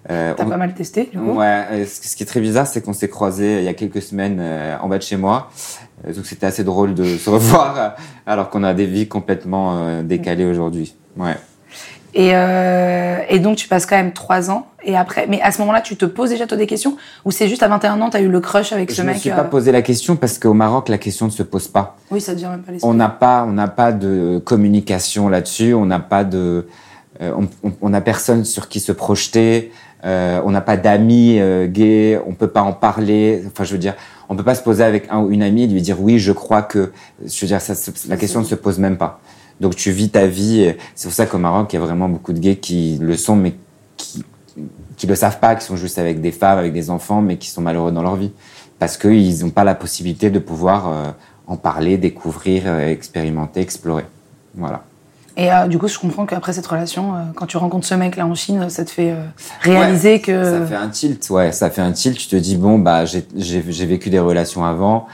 Euh, 0.09 0.33
T'as 0.35 0.45
on- 0.45 0.49
pas 0.49 0.57
mal 0.57 0.73
testé, 0.73 1.09
du 1.11 1.17
coup. 1.17 1.33
Ouais, 1.33 1.65
euh, 1.71 1.85
ce 1.85 2.15
qui 2.15 2.23
est 2.23 2.25
très 2.25 2.39
bizarre, 2.39 2.65
c'est 2.65 2.81
qu'on 2.81 2.93
s'est 2.93 3.09
croisés 3.09 3.59
il 3.59 3.63
y 3.63 3.67
a 3.67 3.73
quelques 3.73 4.01
semaines 4.01 4.37
euh, 4.39 4.77
en 4.81 4.87
bas 4.87 4.97
de 4.97 5.03
chez 5.03 5.17
moi. 5.17 5.51
Euh, 6.07 6.13
donc 6.13 6.25
c'était 6.25 6.45
assez 6.45 6.63
drôle 6.63 6.93
de 6.95 7.17
se 7.17 7.29
revoir 7.37 7.77
euh, 7.77 7.89
alors 8.25 8.49
qu'on 8.49 8.63
a 8.63 8.73
des 8.73 8.85
vies 8.85 9.07
complètement 9.07 9.77
euh, 9.85 10.03
décalées 10.03 10.45
aujourd'hui. 10.45 10.95
Ouais. 11.15 11.35
Et, 12.19 12.31
euh, 12.33 13.17
et 13.29 13.37
donc, 13.37 13.57
tu 13.57 13.67
passes 13.67 13.85
quand 13.85 13.95
même 13.95 14.11
trois 14.11 14.49
ans. 14.49 14.65
Et 14.83 14.97
après, 14.97 15.27
mais 15.29 15.39
à 15.41 15.51
ce 15.51 15.59
moment-là, 15.59 15.81
tu 15.81 15.95
te 15.97 16.05
poses 16.05 16.31
déjà 16.31 16.47
toi 16.47 16.57
des 16.57 16.65
questions? 16.65 16.97
Ou 17.25 17.31
c'est 17.31 17.47
juste 17.47 17.61
à 17.61 17.67
21 17.67 18.01
ans, 18.01 18.09
t'as 18.09 18.21
eu 18.21 18.27
le 18.27 18.39
crush 18.39 18.73
avec 18.73 18.89
ce 18.89 18.95
Je 18.97 19.01
me 19.03 19.07
mec 19.09 19.17
suis 19.17 19.29
euh, 19.29 19.35
pas 19.35 19.43
posé 19.43 19.71
la 19.71 19.83
question 19.83 20.15
parce 20.15 20.39
qu'au 20.39 20.53
Maroc, 20.55 20.89
la 20.89 20.97
question 20.97 21.27
ne 21.27 21.31
se 21.31 21.43
pose 21.43 21.67
pas. 21.67 21.95
Oui, 22.09 22.19
ça 22.19 22.33
te 22.33 22.39
vient 22.39 22.49
même 22.49 22.61
pas 22.63 22.71
l'esprit. 22.71 22.89
On 22.89 22.95
n'a 22.95 23.09
pas, 23.09 23.45
on 23.47 23.51
n'a 23.51 23.67
pas 23.67 23.91
de 23.91 24.41
communication 24.43 25.29
là-dessus. 25.29 25.75
On 25.75 25.85
n'a 25.85 25.99
pas 25.99 26.23
de, 26.23 26.67
euh, 27.21 27.31
on, 27.37 27.47
on- 27.69 27.73
on 27.81 27.93
a 27.93 28.01
personne 28.01 28.45
sur 28.45 28.67
qui 28.67 28.79
se 28.79 28.91
projeter. 28.91 29.71
Euh, 30.03 30.41
on 30.43 30.49
n'a 30.49 30.61
pas 30.61 30.77
d'amis 30.77 31.37
euh, 31.39 31.67
gays. 31.67 32.19
On 32.25 32.33
peut 32.33 32.47
pas 32.47 32.61
en 32.63 32.73
parler. 32.73 33.43
Enfin, 33.45 33.63
je 33.63 33.73
veux 33.73 33.77
dire, 33.79 33.93
on 34.29 34.35
peut 34.35 34.43
pas 34.43 34.55
se 34.55 34.63
poser 34.63 34.83
avec 34.83 35.05
un 35.11 35.19
ou 35.19 35.29
une 35.29 35.43
amie 35.43 35.63
et 35.63 35.67
lui 35.67 35.81
dire 35.83 36.01
oui, 36.01 36.17
je 36.17 36.31
crois 36.31 36.63
que. 36.63 36.91
Je 37.23 37.41
veux 37.41 37.47
dire, 37.47 37.61
ça, 37.61 37.73
la 38.09 38.17
question 38.17 38.39
ne 38.39 38.45
se 38.45 38.55
pose 38.55 38.79
même 38.79 38.97
pas. 38.97 39.19
Donc 39.59 39.75
tu 39.75 39.91
vis 39.91 40.09
ta 40.09 40.27
vie. 40.27 40.73
C'est 40.95 41.07
pour 41.07 41.13
ça 41.13 41.25
qu'au 41.25 41.37
Maroc, 41.37 41.73
il 41.73 41.75
y 41.75 41.79
a 41.79 41.81
vraiment 41.81 42.09
beaucoup 42.09 42.33
de 42.33 42.39
gays 42.39 42.57
qui 42.57 42.97
le 43.01 43.15
sont, 43.17 43.35
mais 43.35 43.55
qui 43.97 44.23
qui 44.95 45.05
le 45.05 45.13
savent 45.13 45.39
pas, 45.39 45.55
qui 45.55 45.63
sont 45.63 45.75
juste 45.75 45.99
avec 45.99 46.21
des 46.21 46.31
femmes, 46.31 46.57
avec 46.57 46.73
des 46.73 46.89
enfants, 46.89 47.21
mais 47.21 47.37
qui 47.37 47.51
sont 47.51 47.61
malheureux 47.61 47.91
dans 47.91 48.01
leur 48.01 48.15
vie 48.15 48.31
parce 48.79 48.97
qu'ils 48.97 49.43
n'ont 49.43 49.49
pas 49.49 49.63
la 49.63 49.75
possibilité 49.75 50.29
de 50.29 50.39
pouvoir 50.39 50.87
euh, 50.87 51.11
en 51.47 51.57
parler, 51.57 51.97
découvrir, 51.97 52.63
euh, 52.65 52.89
expérimenter, 52.89 53.61
explorer. 53.61 54.05
Voilà. 54.55 54.83
Et 55.35 55.51
euh, 55.51 55.67
du 55.67 55.77
coup, 55.77 55.87
je 55.87 55.99
comprends 55.99 56.25
qu'après 56.25 56.53
cette 56.53 56.65
relation, 56.65 57.13
quand 57.35 57.45
tu 57.45 57.57
rencontres 57.57 57.85
ce 57.85 57.93
mec-là 57.93 58.25
en 58.25 58.33
Chine, 58.33 58.69
ça 58.69 58.85
te 58.85 58.89
fait 58.89 59.13
réaliser 59.61 60.13
Ouais, 60.13 60.19
que. 60.19 60.43
Ça 60.43 60.65
fait 60.65 60.75
un 60.75 60.89
tilt, 60.89 61.29
ouais, 61.29 61.51
ça 61.51 61.69
fait 61.69 61.81
un 61.81 61.91
tilt. 61.91 62.17
Tu 62.17 62.27
te 62.27 62.35
dis, 62.35 62.57
bon, 62.57 62.79
bah, 62.79 63.05
j'ai 63.05 63.85
vécu 63.85 64.09
des 64.09 64.19
relations 64.19 64.65
avant. 64.65 65.07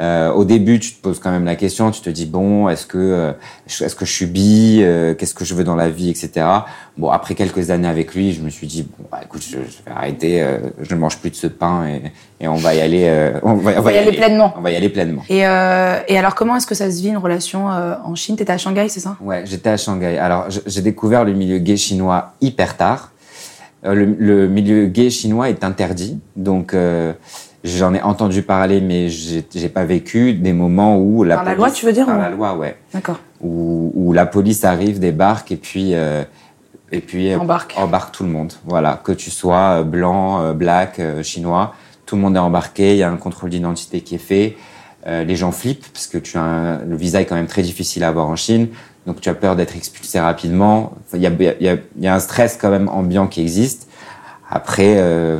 Euh, 0.00 0.32
au 0.32 0.46
début, 0.46 0.80
tu 0.80 0.92
te 0.94 1.02
poses 1.02 1.18
quand 1.18 1.30
même 1.30 1.44
la 1.44 1.56
question, 1.56 1.90
tu 1.90 2.00
te 2.00 2.08
dis, 2.08 2.24
bon, 2.24 2.70
est-ce 2.70 2.86
que, 2.86 2.96
euh, 2.96 3.32
est-ce 3.66 3.94
que 3.94 4.06
je 4.06 4.12
suis 4.12 4.24
bi, 4.24 4.78
euh, 4.80 5.12
qu'est-ce 5.14 5.34
que 5.34 5.44
je 5.44 5.54
veux 5.54 5.62
dans 5.62 5.76
la 5.76 5.90
vie, 5.90 6.08
etc. 6.08 6.46
Bon, 6.96 7.10
après 7.10 7.34
quelques 7.34 7.70
années 7.70 7.86
avec 7.88 8.14
lui, 8.14 8.32
je 8.32 8.40
me 8.40 8.48
suis 8.48 8.66
dit, 8.66 8.82
bon, 8.82 9.04
bah, 9.12 9.20
écoute, 9.22 9.42
je, 9.42 9.56
je 9.58 9.84
vais 9.84 9.94
arrêter, 9.94 10.42
euh, 10.42 10.58
je 10.80 10.94
ne 10.94 11.00
mange 11.00 11.18
plus 11.18 11.28
de 11.28 11.36
ce 11.36 11.48
pain 11.48 11.86
et, 11.86 12.12
et 12.42 12.48
on 12.48 12.54
va 12.54 12.74
y 12.74 12.80
aller, 12.80 13.04
euh, 13.08 13.38
on 13.42 13.54
va, 13.54 13.72
On 13.76 13.82
va 13.82 13.92
y 13.92 13.98
aller 13.98 14.12
pleinement. 14.12 14.54
On 14.56 14.62
va 14.62 14.70
y 14.70 14.76
aller 14.76 14.88
pleinement. 14.88 15.22
Et, 15.28 15.46
euh, 15.46 15.98
et 16.08 16.16
alors, 16.16 16.34
comment 16.34 16.56
est-ce 16.56 16.66
que 16.66 16.74
ça 16.74 16.90
se 16.90 17.02
vit 17.02 17.10
une 17.10 17.18
relation 17.18 17.70
euh, 17.70 17.94
en 18.02 18.14
Chine? 18.14 18.36
T'étais 18.36 18.52
à 18.54 18.58
Shanghai, 18.58 18.88
c'est 18.88 19.00
ça? 19.00 19.16
Ouais, 19.20 19.42
j'étais 19.44 19.68
à 19.68 19.76
Shanghai. 19.76 20.16
Alors, 20.16 20.46
j'ai 20.66 20.80
découvert 20.80 21.24
le 21.24 21.34
milieu 21.34 21.58
gay 21.58 21.76
chinois 21.76 22.32
hyper 22.40 22.78
tard. 22.78 23.12
Euh, 23.84 23.94
le, 23.94 24.16
le 24.18 24.48
milieu 24.48 24.86
gay 24.86 25.10
chinois 25.10 25.48
est 25.48 25.64
interdit, 25.64 26.18
donc 26.36 26.74
euh, 26.74 27.12
j'en 27.64 27.92
ai 27.94 28.00
entendu 28.02 28.42
parler, 28.42 28.80
mais 28.80 29.08
j'ai 29.08 29.68
pas 29.68 29.84
vécu 29.84 30.32
des 30.34 30.52
moments 30.52 30.98
où 30.98 31.24
la 31.24 31.36
Par 31.36 31.44
la 31.44 31.50
police- 31.52 31.58
loi, 31.58 31.70
tu 31.70 31.86
veux 31.86 31.92
dire, 31.92 32.06
Par 32.06 32.16
ou- 32.16 32.20
la 32.20 32.30
loi, 32.30 32.54
ouais. 32.56 32.76
D'accord. 32.94 33.18
Où, 33.40 33.92
où 33.94 34.12
la 34.12 34.26
police 34.26 34.64
arrive, 34.64 34.98
débarque 34.98 35.52
et 35.52 35.56
puis 35.56 35.94
euh, 35.94 36.22
et 36.92 37.00
puis 37.00 37.32
euh, 37.32 37.38
Embarque. 37.38 37.74
embarque 37.76 38.12
tout 38.14 38.24
le 38.24 38.30
monde. 38.30 38.52
Voilà, 38.66 39.00
que 39.02 39.12
tu 39.12 39.30
sois 39.30 39.80
euh, 39.80 39.82
blanc, 39.84 40.40
euh, 40.42 40.52
black, 40.52 41.00
chinois, 41.22 41.74
tout 42.06 42.16
le 42.16 42.22
monde 42.22 42.36
est 42.36 42.40
embarqué. 42.40 42.92
Il 42.92 42.98
y 42.98 43.02
a 43.02 43.10
un 43.10 43.16
contrôle 43.16 43.50
d'identité 43.50 44.00
qui 44.00 44.16
est 44.16 44.18
fait. 44.18 44.56
Euh, 45.06 45.24
les 45.24 45.36
gens 45.36 45.52
flippent 45.52 45.86
parce 45.92 46.06
que 46.06 46.18
tu 46.18 46.36
as 46.36 46.42
un- 46.42 46.78
le 46.84 46.96
visa 46.96 47.20
est 47.20 47.24
quand 47.24 47.34
même 47.36 47.46
très 47.46 47.62
difficile 47.62 48.04
à 48.04 48.08
avoir 48.08 48.26
en 48.28 48.36
Chine, 48.36 48.68
donc 49.06 49.20
tu 49.22 49.28
as 49.30 49.34
peur 49.34 49.56
d'être 49.56 49.74
expulsé 49.76 50.20
rapidement. 50.20 50.92
Il 51.14 51.20
y, 51.22 51.26
a, 51.26 51.30
y, 51.60 51.68
a, 51.68 51.76
y 51.98 52.06
a 52.06 52.14
un 52.14 52.20
stress 52.20 52.58
quand 52.60 52.68
même 52.70 52.88
ambiant 52.90 53.26
qui 53.26 53.40
existe. 53.40 53.88
Après, 54.50 54.96
euh, 54.98 55.38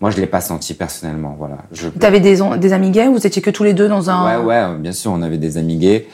Moi, 0.00 0.10
je 0.10 0.16
l'ai 0.18 0.26
pas 0.26 0.40
senti 0.40 0.74
personnellement. 0.74 1.34
Voilà. 1.38 1.58
Je... 1.72 1.88
T'avais 1.88 2.20
des, 2.20 2.38
des 2.58 2.72
amis 2.72 2.90
gays 2.90 3.08
ou 3.08 3.14
vous 3.14 3.26
étiez 3.26 3.42
que 3.42 3.50
tous 3.50 3.64
les 3.64 3.74
deux 3.74 3.88
dans 3.88 4.10
un. 4.10 4.38
Ouais, 4.38 4.44
ouais, 4.44 4.78
bien 4.78 4.92
sûr, 4.92 5.10
on 5.10 5.22
avait 5.22 5.38
des 5.38 5.58
amis 5.58 5.76
gays. 5.76 6.06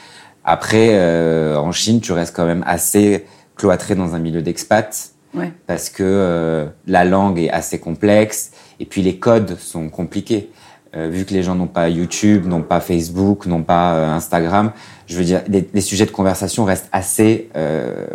Après, 0.43 0.89
euh, 0.93 1.57
en 1.57 1.71
Chine, 1.71 2.01
tu 2.01 2.11
restes 2.11 2.35
quand 2.35 2.45
même 2.45 2.63
assez 2.67 3.25
cloîtré 3.55 3.95
dans 3.95 4.15
un 4.15 4.19
milieu 4.19 4.41
d'expat 4.41 5.11
Ouais. 5.33 5.51
parce 5.67 5.89
que 5.89 6.01
euh, 6.03 6.65
la 6.87 7.03
langue 7.03 7.39
est 7.39 7.49
assez 7.49 7.77
complexe 7.77 8.51
et 8.79 8.85
puis 8.85 9.01
les 9.01 9.17
codes 9.19 9.57
sont 9.59 9.89
compliqués. 9.89 10.49
Euh, 10.95 11.09
vu 11.09 11.25
que 11.25 11.33
les 11.33 11.43
gens 11.43 11.55
n'ont 11.55 11.67
pas 11.67 11.89
YouTube, 11.89 12.45
n'ont 12.45 12.61
pas 12.61 12.79
Facebook, 12.79 13.45
n'ont 13.45 13.63
pas 13.63 13.95
euh, 13.95 14.09
Instagram, 14.13 14.71
je 15.07 15.17
veux 15.17 15.25
dire, 15.25 15.41
les, 15.49 15.67
les 15.73 15.81
sujets 15.81 16.05
de 16.05 16.11
conversation 16.11 16.63
restent 16.63 16.87
assez 16.93 17.49
euh, 17.57 18.05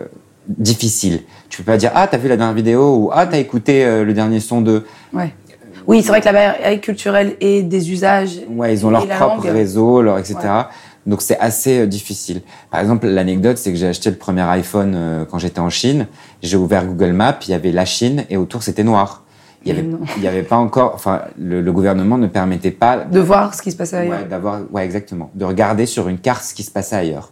difficiles. 0.49 1.21
Tu 1.51 1.59
peux 1.59 1.73
pas 1.73 1.77
dire 1.77 1.91
ah 1.95 2.07
t'as 2.07 2.17
vu 2.17 2.29
la 2.29 2.37
dernière 2.39 2.55
vidéo 2.55 2.97
ou 2.97 3.11
ah 3.13 3.27
t'as 3.27 3.39
écouté 3.39 3.85
euh, 3.85 4.05
le 4.05 4.15
dernier 4.15 4.41
son 4.41 4.63
de. 4.63 4.85
Ouais. 5.13 5.35
Oui, 5.91 6.03
c'est 6.03 6.09
vrai 6.11 6.21
que 6.21 6.27
la 6.27 6.33
barrière 6.33 6.81
culturelle 6.81 7.37
et 7.41 7.63
des 7.65 7.91
usages. 7.91 8.39
Ouais, 8.49 8.73
ils 8.73 8.87
ont 8.87 8.91
leur 8.91 9.07
propre 9.09 9.45
langue. 9.47 9.55
réseau, 9.57 10.03
leur 10.03 10.19
etc. 10.19 10.37
Ouais. 10.43 10.51
Donc 11.07 11.21
c'est 11.21 11.39
assez 11.41 11.81
euh, 11.81 11.87
difficile. 11.87 12.43
Par 12.71 12.81
exemple, 12.81 13.09
l'anecdote, 13.09 13.59
c'est 13.59 13.73
que 13.73 13.77
j'ai 13.77 13.89
acheté 13.89 14.09
le 14.09 14.17
premier 14.17 14.43
iPhone 14.43 14.95
euh, 14.95 15.25
quand 15.29 15.39
j'étais 15.41 15.59
en 15.59 15.69
Chine. 15.69 16.07
J'ai 16.43 16.57
ouvert 16.57 16.87
Google 16.87 17.13
Maps, 17.13 17.39
il 17.49 17.51
y 17.51 17.55
avait 17.55 17.73
la 17.73 17.85
Chine 17.85 18.25
et 18.31 18.37
autour 18.37 18.63
c'était 18.63 18.85
noir. 18.85 19.25
Il 19.65 19.73
y 19.73 19.75
Mais 19.75 19.81
avait, 19.81 19.89
il 20.17 20.23
y 20.23 20.29
avait 20.29 20.43
pas 20.45 20.57
encore, 20.57 20.93
enfin, 20.95 21.23
le, 21.37 21.61
le 21.61 21.73
gouvernement 21.73 22.19
ne 22.19 22.29
permettait 22.29 22.71
pas 22.71 22.99
De 22.99 23.19
voir 23.21 23.53
ce 23.55 23.61
qui 23.61 23.73
se 23.73 23.77
passait 23.77 23.97
ailleurs. 23.97 24.21
ouais, 24.21 24.29
d'avoir, 24.29 24.61
ouais, 24.71 24.85
exactement, 24.85 25.31
de 25.35 25.45
regarder 25.45 25.87
sur 25.87 26.09
une 26.09 26.19
carte 26.19 26.45
ce 26.45 26.55
qui 26.55 26.63
se 26.63 26.71
passait 26.71 26.97
ailleurs. 26.97 27.31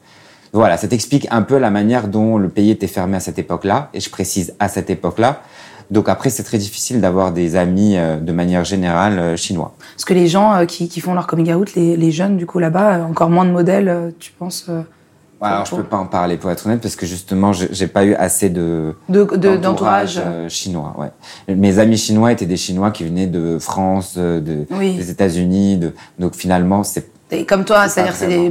Voilà, 0.53 0.77
ça 0.79 0.88
t'explique 0.88 1.29
un 1.31 1.43
peu 1.43 1.59
la 1.59 1.71
manière 1.71 2.09
dont 2.09 2.38
le 2.38 2.49
pays 2.49 2.71
était 2.71 2.87
fermé 2.87 3.17
à 3.17 3.21
cette 3.21 3.38
époque-là, 3.38 3.88
et 3.95 4.00
je 4.00 4.11
précise 4.11 4.55
à 4.59 4.69
cette 4.69 4.91
époque-là. 4.91 5.43
Donc 5.90 6.09
après, 6.09 6.28
c'est 6.30 6.42
très 6.42 6.59
difficile 6.59 7.00
d'avoir 7.00 7.33
des 7.33 7.57
amis 7.57 7.97
euh, 7.97 8.18
de 8.21 8.33
manière 8.33 8.64
générale 8.64 9.18
euh, 9.18 9.37
chinois. 9.37 9.75
Parce 9.95 10.04
que 10.04 10.14
les 10.14 10.26
gens 10.28 10.54
euh, 10.54 10.64
qui, 10.66 10.88
qui 10.88 11.00
font 11.00 11.14
leur 11.14 11.26
coming 11.26 11.52
out, 11.54 11.75
les, 11.75 11.97
les 11.97 12.11
jeunes, 12.12 12.37
du 12.37 12.45
coup, 12.47 12.59
là-bas, 12.59 13.07
encore 13.09 13.30
moins 13.30 13.45
de 13.47 13.50
modèles, 13.50 13.88
euh, 13.88 14.11
tu 14.18 14.33
penses, 14.33 14.68
alors 15.40 15.64
je 15.66 15.76
peux 15.76 15.85
pas 15.85 15.99
en 15.99 16.07
parler 16.07 16.37
pour 16.37 16.50
être 16.50 16.66
honnête 16.66 16.80
parce 16.80 16.97
que 16.97 17.07
justement 17.07 17.52
j'ai 17.52 17.87
pas 17.87 18.04
eu 18.04 18.14
assez 18.14 18.50
de 18.50 18.97
de, 19.09 19.23
de- 19.37 19.57
d'entourage. 19.57 20.21
euh, 20.21 20.49
chinois. 20.49 20.97
Ouais. 20.99 21.54
Mes 21.54 21.78
amis 21.78 21.97
chinois 21.97 22.33
étaient 22.33 22.45
des 22.45 22.57
Chinois 22.57 22.90
qui 22.90 23.04
venaient 23.04 23.28
de 23.28 23.59
France, 23.61 24.18
de, 24.18 24.66
Oui. 24.73 24.97
des 24.97 25.11
États-Unis, 25.11 25.76
de, 25.76 25.95
donc 26.18 26.35
finalement 26.35 26.83
c'est 26.83 27.09
Et 27.30 27.47
comme 27.47 27.64
toi, 27.64 27.87
C'est 27.88 28.00
c'est-à-dire 28.02 28.14
c'est 28.16 28.26
des 28.26 28.50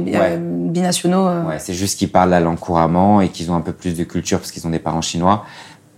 binationaux. 0.70 1.26
euh, 1.28 1.44
ouais, 1.44 1.58
c'est 1.58 1.74
juste 1.74 1.98
qu'ils 1.98 2.10
parlent 2.10 2.30
la 2.30 2.40
langue 2.40 2.58
couramment 2.58 3.20
et 3.20 3.28
qu'ils 3.28 3.50
ont 3.50 3.54
un 3.54 3.60
peu 3.60 3.72
plus 3.72 3.94
de 3.94 4.04
culture 4.04 4.38
parce 4.38 4.50
qu'ils 4.50 4.66
ont 4.66 4.70
des 4.70 4.78
parents 4.78 5.02
chinois, 5.02 5.44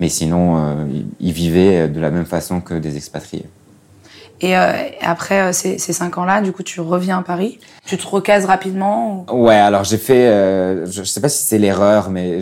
mais 0.01 0.09
sinon 0.09 0.57
euh, 0.59 0.75
ils- 1.21 1.33
vivaient 1.33 1.89
de 1.89 2.01
la 2.01 2.11
même 2.11 2.25
façon 2.27 2.61
que 2.61 2.75
des 2.75 2.97
expatriés. 2.97 3.47
Et, 4.43 4.57
euh, 4.57 4.73
après 5.03 5.41
euh, 5.43 5.53
ces, 5.53 5.77
ces 5.79 5.93
cinq 5.93 6.17
ans-là, 6.17 6.41
du 6.41 6.51
coup, 6.53 6.63
tu 6.63 6.81
reviens 6.81 7.19
à 7.19 7.23
Paris? 7.23 7.59
Tu 7.85 7.99
te 7.99 8.07
recases 8.07 8.47
rapidement. 8.47 9.27
ou- 9.31 9.47
Ouais, 9.47 9.55
alors 9.57 9.85
j'ai 9.85 9.99
fait, 9.99 10.27
euh, 10.29 10.87
je, 10.87 10.93
je 11.03 11.05
sais 11.05 11.21
pas 11.21 11.29
si 11.29 11.43
c'est 11.45 11.59
l'erreur, 11.59 12.09
mais 12.09 12.39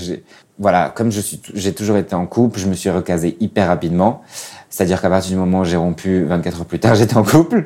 voilà, 0.61 0.93
comme 0.95 1.11
je 1.11 1.21
suis, 1.21 1.41
j'ai 1.55 1.73
toujours 1.75 1.97
été 1.97 2.15
en 2.15 2.27
couple, 2.27 2.61
je 2.61 2.67
me 2.69 2.75
suis 2.75 2.89
recasé 2.91 3.37
hyper 3.41 3.67
rapidement. 3.67 4.23
C'est-à-dire 4.71 5.01
qu'à 5.01 5.09
partir 5.09 5.33
du 5.33 5.37
moment 5.39 5.61
où 5.61 5.65
j'ai 5.65 5.77
rompu, 5.77 6.23
24 6.25 6.61
heures 6.61 6.67
plus 6.67 6.79
tard, 6.79 6.95
j'étais 6.97 7.17
en 7.17 7.25
couple. 7.25 7.65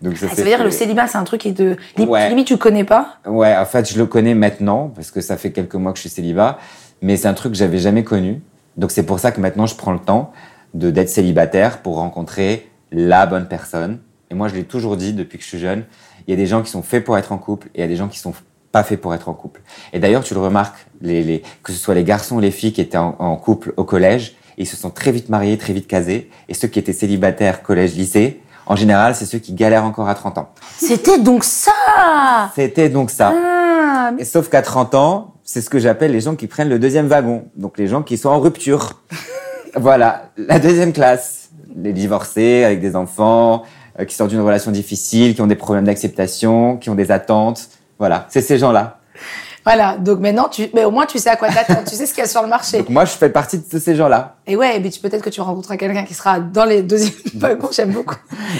Donc 0.00 0.16
ça, 0.16 0.26
Ah, 0.26 0.30
ça 0.30 0.36
s'est 0.36 0.42
veut 0.44 0.48
dire 0.48 0.58
fait- 0.58 0.64
le 0.64 0.70
célibat, 0.70 1.06
c'est 1.06 1.18
un 1.18 1.24
truc 1.24 1.42
qui 1.42 1.48
est 1.48 1.52
de 1.52 1.76
Ouais. 1.98 2.28
limite 2.30 2.46
tu 2.46 2.56
connais 2.56 2.84
pas? 2.84 3.18
Ouais, 3.26 3.54
en 3.54 3.66
fait, 3.66 3.90
je 3.92 3.98
le 3.98 4.06
connais 4.06 4.34
maintenant 4.34 4.90
parce 4.94 5.10
que 5.10 5.20
ça 5.20 5.36
fait 5.36 5.52
quelques 5.52 5.74
mois 5.74 5.92
que 5.92 5.98
je 5.98 6.02
suis 6.02 6.10
célibat, 6.10 6.58
mais 7.02 7.16
c'est 7.18 7.28
un 7.28 7.34
truc 7.34 7.52
que 7.52 7.58
j'avais 7.58 7.78
jamais 7.78 8.02
connu. 8.02 8.40
Donc 8.78 8.90
c'est 8.92 9.02
pour 9.02 9.18
ça 9.18 9.32
que 9.32 9.40
maintenant 9.40 9.66
je 9.66 9.74
prends 9.74 9.92
le 9.92 9.98
temps 9.98 10.32
de 10.72 10.90
d'être 10.90 11.10
célibataire 11.10 11.82
pour 11.82 11.96
rencontrer 11.96 12.70
la 12.92 13.26
bonne 13.26 13.48
personne. 13.48 13.98
Et 14.30 14.34
moi, 14.34 14.48
je 14.48 14.54
l'ai 14.54 14.64
toujours 14.64 14.96
dit 14.96 15.12
depuis 15.12 15.38
que 15.38 15.44
je 15.44 15.48
suis 15.48 15.58
jeune. 15.58 15.84
Il 16.26 16.30
y 16.30 16.34
a 16.34 16.36
des 16.36 16.46
gens 16.46 16.62
qui 16.62 16.70
sont 16.70 16.82
faits 16.82 17.04
pour 17.04 17.16
être 17.16 17.32
en 17.32 17.38
couple 17.38 17.68
et 17.68 17.78
il 17.78 17.80
y 17.80 17.84
a 17.84 17.88
des 17.88 17.96
gens 17.96 18.08
qui 18.08 18.18
sont 18.18 18.34
pas 18.70 18.82
faits 18.82 19.00
pour 19.00 19.14
être 19.14 19.28
en 19.28 19.34
couple. 19.34 19.62
Et 19.92 19.98
d'ailleurs, 19.98 20.22
tu 20.22 20.34
le 20.34 20.40
remarques, 20.40 20.86
les, 21.00 21.22
les, 21.22 21.42
que 21.62 21.72
ce 21.72 21.78
soit 21.78 21.94
les 21.94 22.04
garçons 22.04 22.36
ou 22.36 22.40
les 22.40 22.50
filles 22.50 22.72
qui 22.72 22.82
étaient 22.82 22.98
en, 22.98 23.16
en 23.18 23.36
couple 23.36 23.72
au 23.78 23.84
collège, 23.84 24.36
ils 24.58 24.66
se 24.66 24.76
sont 24.76 24.90
très 24.90 25.12
vite 25.12 25.30
mariés, 25.30 25.56
très 25.56 25.72
vite 25.72 25.86
casés. 25.86 26.30
Et 26.48 26.54
ceux 26.54 26.68
qui 26.68 26.78
étaient 26.78 26.92
célibataires 26.92 27.62
collège, 27.62 27.94
lycée, 27.94 28.42
en 28.66 28.76
général, 28.76 29.14
c'est 29.14 29.24
ceux 29.24 29.38
qui 29.38 29.54
galèrent 29.54 29.84
encore 29.84 30.08
à 30.08 30.14
30 30.14 30.36
ans. 30.38 30.50
C'était 30.76 31.18
donc 31.18 31.44
ça. 31.44 31.72
C'était 32.54 32.90
donc 32.90 33.10
ça. 33.10 33.32
Ah, 33.34 34.12
Et 34.18 34.24
sauf 34.26 34.50
qu'à 34.50 34.60
30 34.60 34.94
ans, 34.94 35.34
c'est 35.50 35.62
ce 35.62 35.70
que 35.70 35.78
j'appelle 35.78 36.12
les 36.12 36.20
gens 36.20 36.36
qui 36.36 36.46
prennent 36.46 36.68
le 36.68 36.78
deuxième 36.78 37.06
wagon. 37.06 37.44
Donc 37.56 37.78
les 37.78 37.86
gens 37.86 38.02
qui 38.02 38.18
sont 38.18 38.28
en 38.28 38.38
rupture. 38.38 39.00
voilà, 39.76 40.24
la 40.36 40.58
deuxième 40.58 40.92
classe. 40.92 41.48
Les 41.74 41.94
divorcés 41.94 42.64
avec 42.64 42.80
des 42.82 42.94
enfants, 42.94 43.62
euh, 43.98 44.04
qui 44.04 44.14
sortent 44.14 44.28
d'une 44.28 44.42
relation 44.42 44.70
difficile, 44.70 45.34
qui 45.34 45.40
ont 45.40 45.46
des 45.46 45.54
problèmes 45.54 45.84
d'acceptation, 45.86 46.76
qui 46.76 46.90
ont 46.90 46.94
des 46.94 47.10
attentes. 47.10 47.68
Voilà, 47.98 48.26
c'est 48.28 48.42
ces 48.42 48.58
gens-là. 48.58 48.98
Voilà. 49.64 49.96
Donc 49.96 50.18
maintenant, 50.20 50.50
tu, 50.50 50.68
mais 50.74 50.84
au 50.84 50.90
moins 50.90 51.06
tu 51.06 51.18
sais 51.18 51.30
à 51.30 51.36
quoi 51.36 51.48
t'attendre. 51.48 51.84
tu 51.88 51.94
sais 51.94 52.04
ce 52.04 52.12
qu'il 52.12 52.20
y 52.22 52.26
a 52.26 52.28
sur 52.28 52.42
le 52.42 52.48
marché. 52.48 52.78
Donc 52.78 52.90
moi, 52.90 53.06
je 53.06 53.12
fais 53.12 53.30
partie 53.30 53.58
de 53.58 53.78
ces 53.78 53.96
gens-là. 53.96 54.36
Et 54.46 54.54
ouais, 54.54 54.80
mais 54.80 54.90
peut-être 55.00 55.22
que 55.22 55.30
tu 55.30 55.40
rencontreras 55.40 55.78
quelqu'un 55.78 56.04
qui 56.04 56.12
sera 56.12 56.40
dans 56.40 56.66
les 56.66 56.82
deuxièmes 56.82 57.12
wagons. 57.36 57.68
J'aime 57.72 57.92
beaucoup 57.92 58.16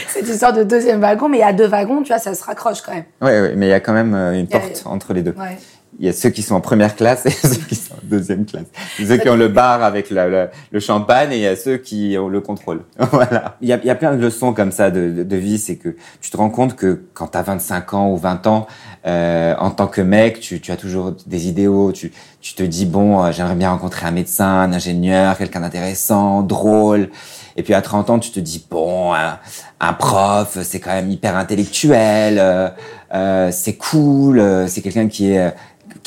cette 0.09 0.27
histoire 0.27 0.55
de 0.55 0.63
deuxième 0.65 1.01
wagon, 1.01 1.29
mais 1.29 1.37
il 1.39 1.41
y 1.41 1.45
a 1.45 1.53
deux 1.53 1.67
wagons, 1.69 2.01
tu 2.03 2.09
vois, 2.09 2.19
ça 2.19 2.35
se 2.35 2.45
raccroche 2.45 2.81
quand 2.81 2.95
même. 2.95 3.05
Oui, 3.21 3.31
oui, 3.43 3.49
mais 3.57 3.67
il 3.67 3.71
y 3.71 3.75
a 3.75 3.81
quand 3.81 3.93
même 3.93 4.15
euh, 4.15 4.39
une 4.41 4.47
a- 4.47 4.59
porte 4.59 4.83
entre 4.87 5.13
les 5.13 5.23
deux. 5.23 5.35
Ouais. 5.39 5.59
Il 5.99 6.07
y 6.07 6.09
a 6.09 6.13
ceux 6.13 6.31
qui 6.31 6.43
sont 6.43 6.55
en 6.55 6.61
première 6.61 6.95
classe 6.95 7.27
et 7.27 7.31
ceux 7.31 7.57
qui 7.57 7.75
sont 7.75 7.95
en 7.95 8.05
deuxième 8.05 8.45
classe. 8.47 8.67
Ceux 8.97 9.17
qui 9.17 9.29
ont 9.29 9.37
le 9.37 9.49
bar 9.49 9.83
avec 9.83 10.11
le, 10.11 10.49
champagne 10.81 11.33
et 11.33 11.37
il 11.37 11.43
y 11.43 11.47
a 11.47 11.57
ceux 11.57 11.77
qui 11.77 12.17
ont 12.19 12.29
le 12.29 12.41
contrôle. 12.41 12.83
voilà. 12.99 13.57
Il 13.61 13.69
y 13.69 13.73
a, 13.73 13.95
plein 13.95 14.15
de 14.15 14.21
leçons 14.21 14.53
comme 14.53 14.73
ça 14.73 14.91
de 14.91 15.37
vie. 15.37 15.59
C'est 15.59 15.77
que 15.77 15.97
tu 16.21 16.31
te 16.31 16.37
rends 16.37 16.51
compte 16.51 16.77
que 16.77 17.03
quand 17.15 17.29
tu 17.29 17.39
as 17.39 17.43
25 17.43 17.95
ans 17.95 18.11
ou 18.11 18.17
20 18.17 18.47
ans, 18.47 18.67
euh, 19.07 19.55
en 19.59 19.71
tant 19.71 19.87
que 19.87 20.01
mec, 20.01 20.41
tu, 20.41 20.61
tu 20.61 20.71
as 20.71 20.77
toujours 20.77 21.15
des 21.27 21.49
idéaux. 21.49 21.93
Tu, 21.93 22.13
tu 22.41 22.55
te 22.55 22.63
dis, 22.63 22.87
bon, 22.87 23.25
euh, 23.25 23.33
j'aimerais 23.33 23.55
bien 23.55 23.71
rencontrer 23.71 24.07
un 24.07 24.11
médecin, 24.11 24.61
un 24.61 24.73
ingénieur, 24.73 25.37
quelqu'un 25.39 25.61
d'intéressant, 25.61 26.43
drôle. 26.43 27.11
Et 27.57 27.63
puis 27.63 27.75
à 27.75 27.83
30 27.83 28.11
ans, 28.11 28.19
tu 28.19 28.31
te 28.31 28.39
dis, 28.39 28.65
bon, 28.71 29.13
un, 29.15 29.39
un 29.81 29.93
prof, 29.93 30.59
c'est 30.63 30.81
quand 30.81 30.93
même 30.93 31.11
hyper 31.11 31.37
intellectuel, 31.37 32.39
euh, 32.39 32.69
euh, 33.15 33.51
c'est 33.53 33.75
cool, 33.75 34.39
euh, 34.39 34.67
c'est 34.67 34.81
quelqu'un 34.81 35.09
qui 35.09 35.33
est, 35.33 35.55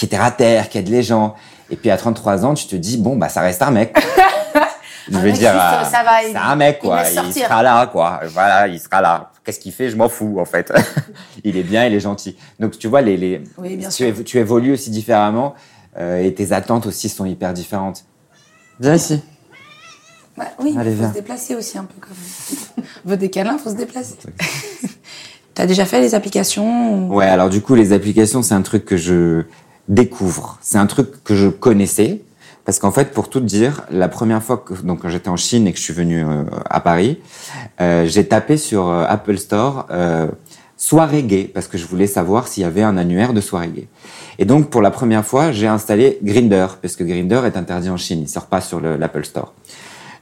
qui 0.02 0.06
est 0.06 0.10
terre 0.10 0.24
à 0.24 0.32
terre, 0.32 0.68
qui 0.68 0.80
aide 0.80 0.90
les 0.90 1.04
gens. 1.04 1.36
Et 1.70 1.76
puis 1.76 1.92
à 1.92 1.96
33 1.98 2.44
ans, 2.44 2.56
tu 2.56 2.66
te 2.66 2.76
dis, 2.76 2.98
bon, 2.98 3.18
bah 3.18 3.30
ça 3.30 3.42
reste 3.42 3.62
un 3.62 3.70
mec. 3.70 3.96
Je 5.12 5.16
veux 5.18 5.32
dire, 5.32 5.52
juste, 5.52 5.64
euh, 5.64 5.84
ça 5.84 6.04
va, 6.04 6.24
il- 6.24 6.32
c'est 6.32 6.38
un 6.38 6.56
mec, 6.56 6.80
quoi. 6.80 7.04
Il, 7.08 7.34
sera 7.34 7.62
là, 7.62 7.86
quoi. 7.86 8.22
Voilà, 8.34 8.68
il 8.68 8.80
sera 8.80 9.00
là. 9.02 9.32
Qu'est-ce 9.44 9.60
qu'il 9.60 9.72
fait? 9.72 9.90
Je 9.90 9.96
m'en 9.96 10.10
fous, 10.10 10.38
en 10.40 10.46
fait. 10.46 10.72
il 11.44 11.56
est 11.58 11.64
bien, 11.64 11.86
il 11.86 11.94
est 11.94 12.00
gentil. 12.00 12.36
Donc, 12.60 12.80
tu 12.80 12.88
vois, 12.88 13.02
les, 13.02 13.16
les, 13.18 13.44
Oui, 13.60 13.76
bien 13.76 13.90
tu, 13.90 13.96
sûr. 13.96 14.08
évo- 14.08 14.24
tu 14.24 14.38
évolues 14.40 14.74
aussi 14.74 14.90
différemment 14.90 15.54
euh, 16.00 16.24
et 16.24 16.34
tes 16.34 16.52
attentes 16.52 16.88
aussi 16.88 17.10
sont 17.10 17.26
hyper 17.26 17.54
différentes. 17.54 18.06
Viens 18.80 18.96
ici. 18.96 19.22
Ouais, 20.38 20.46
oui, 20.60 20.76
Allez, 20.80 20.90
il 20.92 20.96
faut 20.96 21.02
viens. 21.04 21.10
se 21.10 21.14
déplacer 21.14 21.56
aussi 21.56 21.78
un 21.78 21.84
peu 21.84 21.96
quand 22.00 22.10
même. 22.78 22.86
On 23.06 23.10
veut 23.10 23.18
des 23.18 23.30
câlins, 23.30 23.58
faut 23.60 23.70
se 23.70 23.76
déplacer. 23.76 24.16
T'as 25.54 25.66
déjà 25.68 25.86
fait 25.86 26.00
les 26.02 26.16
applications 26.16 27.08
ou- 27.10 27.16
Ouais, 27.16 27.28
alors 27.28 27.50
du 27.50 27.62
coup, 27.62 27.76
les 27.76 27.92
applications, 27.94 28.42
c'est 28.42 28.54
un 28.56 28.62
truc 28.64 28.86
que 28.86 28.98
je 28.98 29.44
découvre. 29.88 30.58
C'est 30.62 30.78
un 30.78 30.86
truc 30.88 31.24
que 31.24 31.36
je 31.36 31.48
connaissais. 31.48 32.22
Parce 32.64 32.78
qu'en 32.78 32.92
fait, 32.92 33.12
pour 33.12 33.28
tout 33.28 33.40
dire, 33.40 33.82
la 33.92 34.08
première 34.08 34.44
fois 34.44 34.58
que 34.58 34.76
donc 34.84 35.02
quand 35.02 35.10
j'étais 35.10 35.30
en 35.30 35.36
Chine 35.36 35.66
et 35.66 35.72
que 35.72 35.80
je 35.80 35.84
suis 35.84 35.96
venu 35.96 36.24
euh, 36.24 36.44
à 36.70 36.80
Paris, 36.80 37.20
euh, 37.82 38.06
j'ai 38.06 38.28
tapé 38.28 38.56
sur 38.56 38.88
euh, 38.88 39.04
Apple 39.08 39.38
Store 39.40 39.88
soirée 40.78 41.24
gay 41.24 41.50
parce 41.54 41.68
que 41.68 41.78
je 41.78 41.86
voulais 41.86 42.08
savoir 42.08 42.48
s'il 42.48 42.62
y 42.62 42.66
avait 42.66 42.84
un 42.84 42.98
annuaire 42.98 43.34
de 43.34 43.42
soirée 43.42 43.68
gay. 43.70 43.88
Et 44.40 44.46
donc 44.46 44.70
pour 44.70 44.82
la 44.84 44.92
première 44.92 45.26
fois, 45.26 45.52
j'ai 45.52 45.68
installé 45.68 46.20
Grinder 46.24 46.68
parce 46.82 46.96
que 46.96 47.04
Grinder 47.04 47.42
est 47.46 47.58
interdit 47.58 47.90
en 47.90 47.98
Chine, 47.98 48.22
il 48.22 48.30
sort 48.30 48.46
pas 48.46 48.62
sur 48.62 48.80
le- 48.80 48.96
l'Apple 48.96 49.26
Store. 49.26 49.54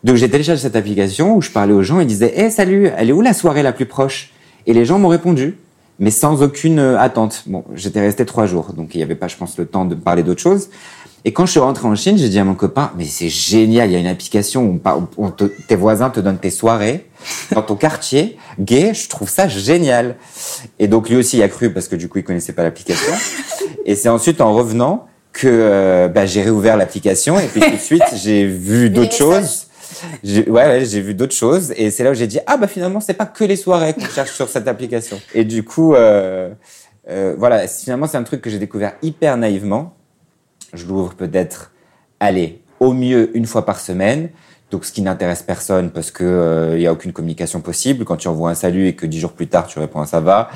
Donc 0.05 0.15
j'ai 0.15 0.29
téléchargé 0.29 0.61
cette 0.61 0.75
application 0.77 1.35
où 1.35 1.41
je 1.41 1.49
parlais 1.51 1.73
aux 1.73 1.83
gens 1.83 1.99
et 1.99 2.05
disais 2.05 2.33
"Eh 2.35 2.49
salut, 2.49 2.89
elle 2.97 3.09
est 3.09 3.13
où 3.13 3.21
la 3.21 3.33
soirée 3.33 3.63
la 3.63 3.73
plus 3.73 3.85
proche? 3.85 4.31
Et 4.65 4.73
les 4.73 4.85
gens 4.85 4.97
m'ont 4.99 5.07
répondu, 5.09 5.57
mais 6.00 6.12
sans 6.12 6.41
aucune 6.41 6.79
euh, 6.79 7.00
attente. 7.00 7.44
Bon, 7.48 7.63
j'étais 7.75 8.00
resté 8.01 8.25
trois 8.25 8.46
jours, 8.46 8.74
donc 8.74 8.96
il 8.96 9.00
y 9.00 9.03
avait 9.03 9.15
pas, 9.15 9.27
je 9.27 9.36
pense, 9.36 9.58
le 9.58 9.65
temps 9.65 9.86
de 9.86 9.96
parler 9.96 10.24
d'autre 10.24 10.41
chose. 10.41 10.70
Et 11.25 11.34
quand 11.34 11.46
je 11.46 11.51
suis 11.51 11.60
rentré 11.60 11.86
en 11.86 11.96
Chine, 11.96 12.18
j'ai 12.18 12.29
dit 12.29 12.39
à 12.39 12.46
mon 12.46 12.56
copain, 12.56 12.91
mais 12.98 13.03
c'est 13.03 13.27
génial, 13.27 13.89
il 13.89 13.94
y 13.94 13.96
a 13.98 14.00
une 14.00 14.08
application 14.08 14.63
où, 14.63 14.74
on 14.75 14.77
par- 14.77 15.00
où 15.00 15.08
on 15.18 15.32
te- 15.32 15.44
tes 15.68 15.75
voisins 15.75 16.10
te 16.10 16.22
donnent 16.22 16.38
tes 16.38 16.50
soirées 16.50 17.08
dans 17.53 17.62
ton 17.62 17.75
quartier 17.75 18.38
gay, 18.58 18.94
je 18.94 19.10
trouve 19.10 19.29
ça 19.29 19.50
génial. 19.50 20.15
Et 20.79 20.88
donc 20.88 21.10
lui 21.10 21.18
aussi 21.18 21.36
il 21.38 21.44
a 21.44 21.50
cru 21.50 21.74
parce 21.74 21.89
que 21.89 21.98
du 21.98 22.08
coup 22.08 22.20
il 22.20 22.24
connaissait 22.24 22.53
pas 22.53 22.63
l'application. 22.63 23.12
Et 23.86 23.96
c'est 23.96 24.08
ensuite 24.08 24.39
en 24.39 24.53
revenant 24.53 25.08
que 25.34 25.48
euh, 25.50 26.08
bah, 26.08 26.25
j'ai 26.25 26.41
réouvert 26.41 26.77
l'application 26.77 27.38
et 27.38 27.48
puis 27.48 27.60
tout 27.60 27.70
de 27.70 27.77
suite 27.77 28.03
j'ai 28.15 28.46
vu 28.46 28.89
d'autres 28.89 29.13
choses. 29.13 29.65
J'ai- 30.24 30.50
Ouais, 30.50 30.65
ouais, 30.65 30.86
j'ai 30.86 31.01
vu 31.01 31.13
d'autres 31.13 31.36
choses 31.36 31.72
et 31.75 31.91
c'est 31.91 32.03
là 32.03 32.12
où 32.12 32.13
j'ai 32.13 32.27
dit 32.27 32.39
ah 32.48 32.58
bah 32.58 32.67
finalement 32.67 33.00
c'est 33.00 33.13
pas 33.13 33.25
que 33.25 33.43
les 33.43 33.55
soirées 33.55 33.93
qu'on 33.93 34.05
cherche 34.05 34.31
sur 34.31 34.50
cette 34.50 34.67
application. 34.67 35.19
Et 35.34 35.43
du 35.43 35.63
coup 35.63 35.93
euh, 35.96 36.50
euh, 37.10 37.36
voilà 37.38 37.67
finalement 37.67 38.08
c'est 38.08 38.17
un 38.17 38.24
truc 38.24 38.41
que 38.41 38.50
j'ai 38.50 38.60
découvert 38.60 38.93
hyper 39.01 39.38
naïvement. 39.38 39.93
Je 40.74 40.86
l'ouvre 40.86 41.13
peut-être 41.15 41.72
allez 42.19 42.62
au 42.79 42.93
mieux 42.93 43.36
une 43.36 43.46
fois 43.46 43.65
par 43.65 43.79
semaine. 43.79 44.29
Donc, 44.72 44.86
ce 44.86 44.91
qui 44.91 45.01
n'intéresse 45.01 45.41
personne 45.41 45.89
parce 45.89 46.12
que 46.12 46.24
euh, 46.24 46.75
il 46.75 46.81
y 46.84 46.86
a 46.86 46.91
aucune 46.93 47.12
communication 47.12 47.60
possible. 47.60 48.05
Quand 48.05 48.17
tu 48.17 48.27
envoies 48.27 48.51
un 48.51 48.55
salut 48.55 48.86
et 48.88 48.96
que 48.96 49.08
dix 49.08 49.19
jours 49.19 49.31
plus 49.31 49.48
tard 49.48 49.65
tu 49.65 49.79
réponds 49.79 50.00
un 50.01 50.05
ça 50.05 50.19
va, 50.19 50.51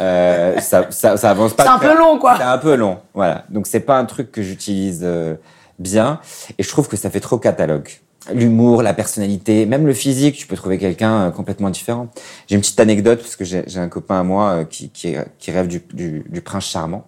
euh, 0.00 0.58
ça, 0.60 0.86
ça, 0.90 1.16
ça 1.16 1.30
avance 1.30 1.54
pas. 1.54 1.62
C'est 1.62 1.68
un 1.70 1.78
très- 1.78 1.92
peu 1.92 1.96
long, 1.98 2.18
quoi. 2.18 2.34
C'est 2.36 2.42
un 2.42 2.58
peu 2.58 2.74
long, 2.74 2.98
voilà. 3.14 3.44
Donc 3.50 3.68
c'est 3.68 3.78
pas 3.78 3.98
un 3.98 4.04
truc 4.04 4.32
que 4.32 4.42
j'utilise 4.42 5.02
euh, 5.04 5.36
bien 5.78 6.18
et 6.58 6.64
je 6.64 6.68
trouve 6.68 6.88
que 6.88 6.96
ça 6.96 7.08
fait 7.08 7.20
trop 7.20 7.38
catalogue. 7.38 7.88
L'humour, 8.32 8.82
la 8.82 8.94
personnalité, 8.94 9.66
même 9.66 9.84
le 9.84 9.94
physique, 9.94 10.36
tu 10.36 10.46
peux 10.46 10.54
trouver 10.54 10.78
quelqu'un 10.78 11.22
euh, 11.22 11.30
complètement 11.30 11.70
différent. 11.70 12.08
J'ai 12.46 12.54
une 12.54 12.60
petite 12.60 12.78
anecdote 12.78 13.18
parce 13.18 13.34
que 13.34 13.44
j'ai 13.44 13.78
un 13.78 13.88
copain 13.88 14.20
à 14.20 14.22
moi 14.22 14.50
euh, 14.50 14.64
qui, 14.64 14.90
qui, 14.90 15.14
qui 15.40 15.50
rêve 15.50 15.66
du, 15.66 15.82
du, 15.92 16.24
du 16.28 16.40
prince 16.40 16.66
charmant 16.66 17.04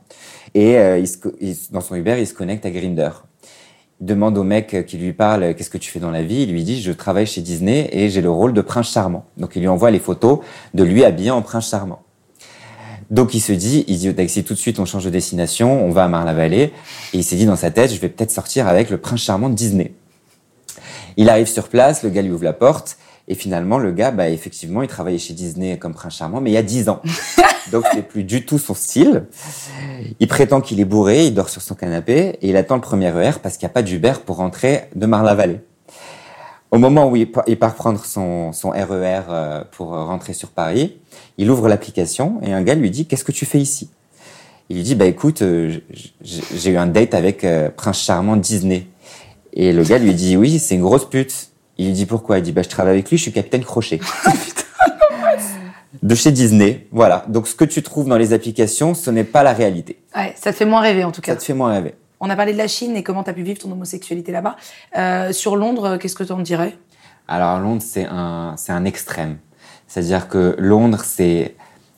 et 0.54 0.76
euh, 0.76 0.98
il 0.98 1.06
se 1.06 1.18
il 1.40 1.56
dans 1.70 1.80
son 1.80 1.94
Uber 1.94 2.16
il 2.18 2.26
se 2.26 2.34
connecte 2.34 2.66
à 2.66 2.70
Grinder. 2.70 3.10
Il 4.00 4.06
demande 4.06 4.36
au 4.36 4.42
mec 4.42 4.84
qui 4.86 4.98
lui 4.98 5.12
parle 5.12 5.44
euh, 5.44 5.54
qu'est-ce 5.54 5.70
que 5.70 5.78
tu 5.78 5.88
fais 5.88 6.00
dans 6.00 6.10
la 6.10 6.24
vie? 6.24 6.42
Il 6.42 6.50
lui 6.50 6.64
dit 6.64 6.82
je 6.82 6.90
travaille 6.90 7.26
chez 7.26 7.42
Disney 7.42 7.88
et 7.92 8.08
j'ai 8.08 8.20
le 8.20 8.30
rôle 8.30 8.52
de 8.52 8.60
prince 8.60 8.90
charmant. 8.90 9.24
Donc 9.36 9.52
il 9.54 9.60
lui 9.60 9.68
envoie 9.68 9.92
les 9.92 10.00
photos 10.00 10.40
de 10.74 10.82
lui 10.82 11.04
habillé 11.04 11.30
en 11.30 11.42
prince 11.42 11.70
charmant. 11.70 12.02
Donc 13.10 13.34
il 13.34 13.40
se 13.40 13.52
dit, 13.52 13.84
il 13.86 13.98
dit 13.98 14.08
au 14.08 14.12
taxi 14.12 14.42
tout 14.42 14.54
de 14.54 14.58
suite, 14.58 14.80
on 14.80 14.84
change 14.84 15.04
de 15.04 15.10
destination, 15.10 15.84
on 15.84 15.90
va 15.90 16.04
à 16.04 16.08
Marne-la-Vallée. 16.08 16.72
Et 17.12 17.18
il 17.18 17.22
s'est 17.22 17.36
dit 17.36 17.46
dans 17.46 17.54
sa 17.54 17.70
tête, 17.70 17.92
je 17.92 18.00
vais 18.00 18.08
peut-être 18.08 18.32
sortir 18.32 18.66
avec 18.66 18.90
le 18.90 18.98
prince 18.98 19.20
charmant 19.20 19.48
de 19.48 19.54
Disney. 19.54 19.92
Il 21.16 21.28
arrive 21.30 21.46
sur 21.46 21.68
place, 21.68 22.02
le 22.02 22.10
gars 22.10 22.22
lui 22.22 22.30
ouvre 22.32 22.44
la 22.44 22.52
porte. 22.52 22.96
Et 23.26 23.34
finalement, 23.34 23.78
le 23.78 23.90
gars, 23.90 24.10
bah, 24.10 24.28
effectivement, 24.28 24.82
il 24.82 24.88
travaillait 24.88 25.18
chez 25.18 25.32
Disney 25.32 25.78
comme 25.78 25.94
prince 25.94 26.16
charmant, 26.16 26.42
mais 26.42 26.50
il 26.50 26.54
y 26.54 26.58
a 26.58 26.62
10 26.62 26.90
ans. 26.90 27.00
Donc, 27.72 27.84
c'est 27.94 28.02
plus 28.06 28.22
du 28.22 28.44
tout 28.44 28.58
son 28.58 28.74
style. 28.74 29.24
Il 30.20 30.28
prétend 30.28 30.60
qu'il 30.60 30.78
est 30.80 30.84
bourré, 30.84 31.24
il 31.26 31.34
dort 31.34 31.48
sur 31.48 31.62
son 31.62 31.74
canapé 31.74 32.38
et 32.42 32.48
il 32.50 32.56
attend 32.58 32.74
le 32.74 32.82
premier 32.82 33.08
RER 33.10 33.38
parce 33.42 33.56
qu'il 33.56 33.66
n'y 33.66 33.70
a 33.70 33.72
pas 33.74 33.82
d'Uber 33.82 34.12
pour 34.26 34.36
rentrer 34.36 34.82
de 34.94 35.06
Marne-la-Vallée. 35.06 35.60
Au 36.70 36.76
moment 36.78 37.08
où 37.08 37.16
il 37.16 37.30
pa- 37.30 37.44
il 37.46 37.58
part 37.58 37.74
prendre 37.74 38.04
son, 38.04 38.52
son 38.52 38.70
RER 38.70 39.22
euh, 39.30 39.64
pour 39.70 39.88
rentrer 39.90 40.34
sur 40.34 40.50
Paris, 40.50 40.98
il 41.38 41.50
ouvre 41.50 41.68
l'application 41.68 42.40
et 42.42 42.52
un 42.52 42.60
gars 42.62 42.74
lui 42.74 42.90
dit 42.90 43.06
Qu'est-ce 43.06 43.24
que 43.24 43.32
tu 43.32 43.46
fais 43.46 43.60
ici? 43.60 43.88
Il 44.68 44.76
lui 44.76 44.82
dit 44.82 44.94
Bah 44.96 45.06
écoute, 45.06 45.40
euh, 45.42 45.78
j'ai 46.22 46.70
eu 46.72 46.76
un 46.76 46.86
date 46.88 47.14
avec 47.14 47.44
euh, 47.44 47.70
Prince 47.74 48.02
Charmant 48.02 48.36
Disney. 48.36 48.86
Et 49.54 49.72
le 49.72 49.82
gars 49.84 49.98
lui 49.98 50.12
dit 50.14 50.36
Oui, 50.36 50.58
c'est 50.58 50.74
une 50.74 50.82
grosse 50.82 51.08
pute. 51.08 51.50
Il 51.78 51.86
lui 51.86 51.92
dit 51.92 52.06
Pourquoi? 52.06 52.38
Il 52.38 52.42
dit 52.42 52.52
Bah 52.52 52.62
je 52.62 52.68
travaille 52.68 52.94
avec 52.94 53.08
lui, 53.08 53.16
je 53.16 53.22
suis 53.22 53.32
capitaine 53.32 53.64
Crochet. 53.64 54.00
De 56.02 56.14
chez 56.14 56.32
Disney, 56.32 56.86
voilà. 56.90 57.24
Donc 57.28 57.46
ce 57.46 57.54
que 57.54 57.64
tu 57.64 57.82
trouves 57.82 58.08
dans 58.08 58.18
les 58.18 58.32
applications, 58.32 58.94
ce 58.94 59.10
n'est 59.10 59.24
pas 59.24 59.42
la 59.42 59.52
réalité. 59.52 60.00
Ouais, 60.14 60.34
ça 60.36 60.52
te 60.52 60.56
fait 60.56 60.66
moins 60.66 60.80
rêver 60.80 61.04
en 61.04 61.12
tout 61.12 61.22
cas. 61.22 61.32
Ça 61.32 61.38
te 61.38 61.44
fait 61.44 61.54
moins 61.54 61.72
rêver. 61.72 61.94
On 62.20 62.28
a 62.28 62.36
parlé 62.36 62.52
de 62.52 62.58
la 62.58 62.68
Chine 62.68 62.96
et 62.96 63.02
comment 63.02 63.22
tu 63.22 63.30
as 63.30 63.32
pu 63.32 63.42
vivre 63.42 63.60
ton 63.60 63.70
homosexualité 63.72 64.32
là-bas. 64.32 64.56
Euh, 64.98 65.32
sur 65.32 65.56
Londres, 65.56 65.84
euh, 65.84 65.98
qu'est-ce 65.98 66.16
que 66.16 66.24
tu 66.24 66.32
en 66.32 66.40
dirais? 66.40 66.76
Alors 67.28 67.58
Londres, 67.60 67.82
c'est 67.84 68.06
un, 68.06 68.54
c'est 68.56 68.72
un 68.72 68.84
extrême. 68.84 69.38
C'est-à-dire 69.86 70.28
que 70.28 70.56
Londres, 70.58 71.02
c'est 71.04 71.54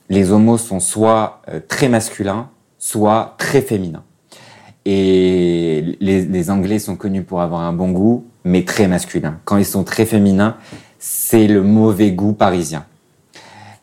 les 0.09 0.31
homos 0.31 0.59
sont 0.59 0.79
soit 0.79 1.41
euh, 1.49 1.61
très 1.67 1.89
masculins, 1.89 2.51
soit 2.79 3.35
très 3.39 3.63
féminins. 3.63 4.05
Et 4.89 5.97
les, 6.01 6.51
Anglais 6.51 6.79
sont 6.79 6.95
connus 6.95 7.25
pour 7.25 7.41
avoir 7.43 7.63
un 7.63 7.73
bon 7.73 7.91
goût, 7.91 8.25
mais 8.45 8.65
très 8.65 8.87
masculin. 8.87 9.41
Quand 9.45 9.57
ils 9.57 9.67
sont 9.67 9.83
très 9.83 10.07
féminins, 10.07 10.57
c'est 11.01 11.49
le 11.49 11.61
mauvais 11.61 12.13
goût 12.13 12.33
parisien. 12.33 12.85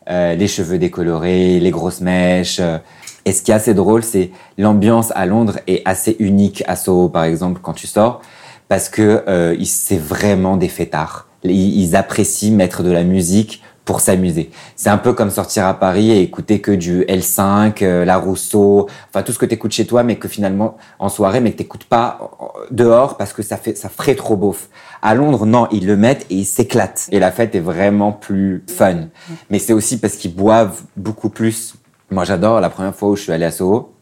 Euh, 0.08 0.34
les 0.34 0.48
cheveux 0.48 0.78
décolorés, 0.78 1.60
les 1.60 1.70
grosses 1.70 2.00
mèches. 2.00 2.58
euh. 2.58 2.78
Et 3.26 3.32
ce 3.32 3.42
qui 3.42 3.50
est 3.50 3.54
assez 3.54 3.74
drôle, 3.74 4.02
c'est 4.02 4.30
l'ambiance 4.56 5.12
à 5.14 5.26
Londres 5.26 5.58
est 5.66 5.82
assez 5.84 6.16
unique 6.18 6.64
à 6.66 6.74
Soho, 6.74 7.10
par 7.10 7.24
exemple, 7.24 7.60
quand 7.62 7.74
tu 7.74 7.86
sors, 7.86 8.22
parce 8.68 8.88
que 8.88 9.24
euh, 9.28 9.56
c'est 9.64 9.98
vraiment 9.98 10.56
des 10.56 10.68
fêtards. 10.68 11.28
Ils, 11.42 11.82
ils 11.82 11.96
apprécient 11.96 12.54
mettre 12.54 12.82
de 12.82 12.90
la 12.90 13.04
musique 13.04 13.62
pour 13.84 14.00
s'amuser. 14.00 14.50
C'est 14.76 14.88
un 14.88 14.98
peu 14.98 15.12
comme 15.12 15.30
sortir 15.30 15.66
à 15.66 15.74
Paris 15.74 16.10
et 16.10 16.22
écouter 16.22 16.60
que 16.60 16.70
du 16.70 17.02
L5, 17.02 17.82
euh, 17.82 18.04
la 18.04 18.16
Rousseau, 18.16 18.88
enfin 19.10 19.22
tout 19.22 19.32
ce 19.32 19.38
que 19.38 19.46
t'écoutes 19.46 19.72
chez 19.72 19.86
toi, 19.86 20.02
mais 20.02 20.16
que 20.16 20.28
finalement 20.28 20.76
en 20.98 21.08
soirée, 21.08 21.40
mais 21.40 21.52
que 21.52 21.58
t'écoutes 21.58 21.84
pas 21.84 22.18
euh, 22.40 22.66
dehors 22.70 23.16
parce 23.16 23.32
que 23.32 23.42
ça 23.42 23.56
fait 23.56 23.76
ça 23.76 23.88
ferait 23.88 24.14
trop 24.14 24.36
beauf. 24.36 24.68
À 25.02 25.14
Londres, 25.14 25.44
non, 25.44 25.68
ils 25.70 25.86
le 25.86 25.96
mettent 25.96 26.26
et 26.30 26.36
ils 26.36 26.44
s'éclatent. 26.46 27.08
Et 27.12 27.18
la 27.18 27.30
fête 27.30 27.54
est 27.54 27.60
vraiment 27.60 28.12
plus 28.12 28.64
fun. 28.68 29.08
Mais 29.50 29.58
c'est 29.58 29.74
aussi 29.74 29.98
parce 30.00 30.14
qu'ils 30.14 30.34
boivent 30.34 30.80
beaucoup 30.96 31.28
plus. 31.28 31.74
Moi, 32.10 32.24
j'adore. 32.24 32.60
La 32.60 32.70
première 32.70 32.94
fois 32.94 33.10
où 33.10 33.16
je 33.16 33.22
suis 33.22 33.32
allé 33.32 33.44
à 33.44 33.50
Soho, 33.50 33.92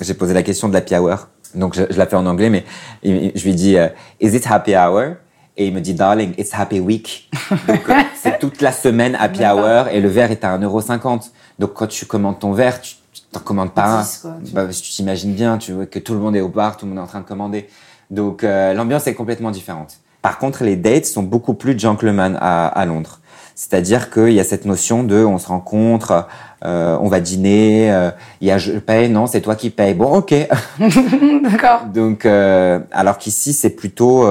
j'ai 0.00 0.14
posé 0.14 0.32
la 0.32 0.42
question 0.42 0.68
de 0.68 0.72
l'happy 0.72 0.96
hour. 0.96 1.28
Donc, 1.54 1.74
je, 1.74 1.82
je 1.90 1.98
la 1.98 2.06
fais 2.06 2.16
en 2.16 2.24
anglais, 2.26 2.48
mais 2.48 2.64
je 3.02 3.44
lui 3.44 3.54
dis, 3.54 3.76
euh, 3.76 3.88
is 4.20 4.34
it 4.34 4.46
happy 4.46 4.74
hour? 4.74 5.16
Et 5.56 5.68
il 5.68 5.74
me 5.74 5.80
dit, 5.80 5.94
darling, 5.94 6.34
it's 6.36 6.52
happy 6.52 6.80
week. 6.80 7.30
Donc, 7.68 7.88
euh, 7.88 7.94
c'est 8.14 8.38
toute 8.38 8.60
la 8.60 8.72
semaine 8.72 9.14
happy 9.18 9.42
hour 9.44 9.88
et 9.88 10.00
le 10.00 10.08
verre 10.08 10.30
est 10.30 10.44
à 10.44 10.56
1,50€. 10.58 11.30
Donc, 11.58 11.72
quand 11.72 11.86
tu 11.86 12.04
commandes 12.04 12.38
ton 12.38 12.52
verre, 12.52 12.80
tu 12.82 12.94
t'en 13.32 13.40
commandes 13.40 13.72
pas 13.72 13.86
un. 13.86 14.02
10, 14.02 14.18
quoi, 14.22 14.36
tu- 14.44 14.52
Bah, 14.52 14.66
tu 14.66 14.82
t'imagines 14.90 15.32
bien, 15.32 15.56
tu 15.56 15.72
vois 15.72 15.86
que 15.86 15.98
tout 15.98 16.12
le 16.12 16.20
monde 16.20 16.36
est 16.36 16.42
au 16.42 16.48
bar, 16.48 16.76
tout 16.76 16.84
le 16.84 16.90
monde 16.90 16.98
est 16.98 17.02
en 17.02 17.06
train 17.06 17.20
de 17.20 17.26
commander. 17.26 17.68
Donc, 18.10 18.44
euh, 18.44 18.74
l'ambiance 18.74 19.06
est 19.06 19.14
complètement 19.14 19.50
différente. 19.50 19.94
Par 20.20 20.38
contre, 20.38 20.62
les 20.64 20.76
dates 20.76 21.06
sont 21.06 21.22
beaucoup 21.22 21.54
plus 21.54 21.78
gentlemen 21.78 22.36
à, 22.40 22.66
à 22.66 22.84
Londres. 22.84 23.20
C'est-à-dire 23.54 24.10
qu'il 24.10 24.32
y 24.32 24.40
a 24.40 24.44
cette 24.44 24.66
notion 24.66 25.02
de 25.04 25.24
on 25.24 25.38
se 25.38 25.48
rencontre, 25.48 26.26
euh, 26.66 26.98
on 27.00 27.08
va 27.08 27.20
dîner, 27.20 27.90
euh, 27.90 28.10
il 28.42 28.48
y 28.48 28.50
a 28.50 28.58
je 28.58 28.72
paye, 28.72 29.08
non, 29.08 29.26
c'est 29.26 29.40
toi 29.40 29.54
qui 29.56 29.70
paye. 29.70 29.94
Bon, 29.94 30.12
ok. 30.18 30.34
D'accord. 31.42 31.84
Donc, 31.86 32.26
euh, 32.26 32.80
alors 32.92 33.16
qu'ici, 33.18 33.52
c'est 33.54 33.70
plutôt, 33.70 34.26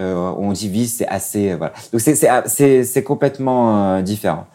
euh, 0.00 0.32
on 0.38 0.52
divise, 0.52 0.96
c'est 0.96 1.06
assez, 1.06 1.52
euh, 1.52 1.56
voilà. 1.56 1.72
Donc, 1.92 2.00
c'est, 2.00 2.14
c'est, 2.14 2.28
c'est, 2.46 2.84
c'est 2.84 3.02
complètement 3.02 3.96
euh, 3.96 4.02
différent. 4.02 4.46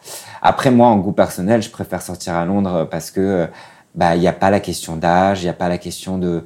Après, 0.42 0.70
moi, 0.70 0.88
en 0.88 0.98
goût 0.98 1.12
personnel, 1.12 1.62
je 1.62 1.70
préfère 1.70 2.02
sortir 2.02 2.34
à 2.34 2.44
Londres 2.44 2.86
parce 2.90 3.10
que, 3.10 3.48
bah, 3.94 4.14
il 4.16 4.20
n'y 4.20 4.28
a 4.28 4.32
pas 4.32 4.50
la 4.50 4.60
question 4.60 4.96
d'âge, 4.96 5.40
il 5.42 5.44
n'y 5.44 5.50
a 5.50 5.54
pas 5.54 5.68
la 5.68 5.78
question 5.78 6.18
de, 6.18 6.44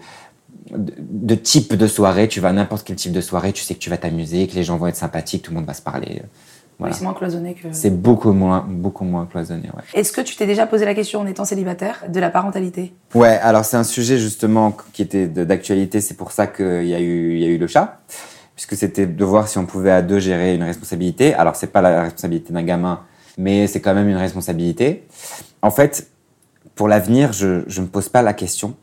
de, 0.70 0.94
de 0.98 1.34
type 1.34 1.74
de 1.74 1.86
soirée. 1.86 2.28
Tu 2.28 2.40
vas 2.40 2.50
à 2.50 2.52
n'importe 2.52 2.86
quel 2.86 2.96
type 2.96 3.12
de 3.12 3.20
soirée, 3.20 3.52
tu 3.52 3.62
sais 3.62 3.74
que 3.74 3.80
tu 3.80 3.90
vas 3.90 3.96
t'amuser, 3.96 4.46
que 4.46 4.54
les 4.54 4.62
gens 4.62 4.76
vont 4.76 4.86
être 4.86 4.96
sympathiques, 4.96 5.42
tout 5.42 5.50
le 5.50 5.56
monde 5.56 5.66
va 5.66 5.74
se 5.74 5.82
parler. 5.82 6.22
Voilà. 6.78 6.94
Oui, 6.94 6.98
c'est 6.98 7.04
moins 7.04 7.12
cloisonné 7.12 7.52
que. 7.52 7.68
C'est 7.72 7.90
beaucoup 7.90 8.32
moins, 8.32 8.64
beaucoup 8.66 9.04
moins 9.04 9.26
cloisonné, 9.26 9.68
ouais. 9.76 9.82
Est-ce 9.92 10.12
que 10.12 10.22
tu 10.22 10.34
t'es 10.36 10.46
déjà 10.46 10.66
posé 10.66 10.86
la 10.86 10.94
question 10.94 11.20
en 11.20 11.26
étant 11.26 11.44
célibataire 11.44 12.04
de 12.08 12.18
la 12.18 12.30
parentalité? 12.30 12.94
Ouais, 13.14 13.38
alors 13.42 13.66
c'est 13.66 13.76
un 13.76 13.84
sujet 13.84 14.16
justement 14.16 14.74
qui 14.94 15.02
était 15.02 15.26
d'actualité, 15.26 16.00
c'est 16.00 16.14
pour 16.14 16.32
ça 16.32 16.46
qu'il 16.46 16.86
y 16.86 16.94
a 16.94 17.00
eu, 17.00 17.34
il 17.34 17.40
y 17.40 17.44
a 17.44 17.48
eu 17.48 17.58
le 17.58 17.66
chat, 17.66 17.98
puisque 18.60 18.76
c'était 18.78 19.06
de 19.06 19.24
voir 19.24 19.48
si 19.48 19.56
on 19.56 19.64
pouvait 19.64 19.90
à 19.90 20.02
deux 20.02 20.18
gérer 20.18 20.54
une 20.54 20.62
responsabilité. 20.62 21.32
Alors 21.32 21.56
c'est 21.56 21.68
pas 21.68 21.80
la 21.80 22.02
responsabilité 22.02 22.52
d'un 22.52 22.62
gamin, 22.62 23.00
mais 23.38 23.66
c'est 23.66 23.80
quand 23.80 23.94
même 23.94 24.06
une 24.08 24.18
responsabilité. 24.18 25.06
En 25.62 25.70
fait, 25.70 26.10
pour 26.74 26.86
l'avenir, 26.86 27.32
je 27.32 27.62
je 27.68 27.80
me 27.80 27.86
pose 27.86 28.10
pas 28.10 28.20
la 28.20 28.34
question 28.34 28.76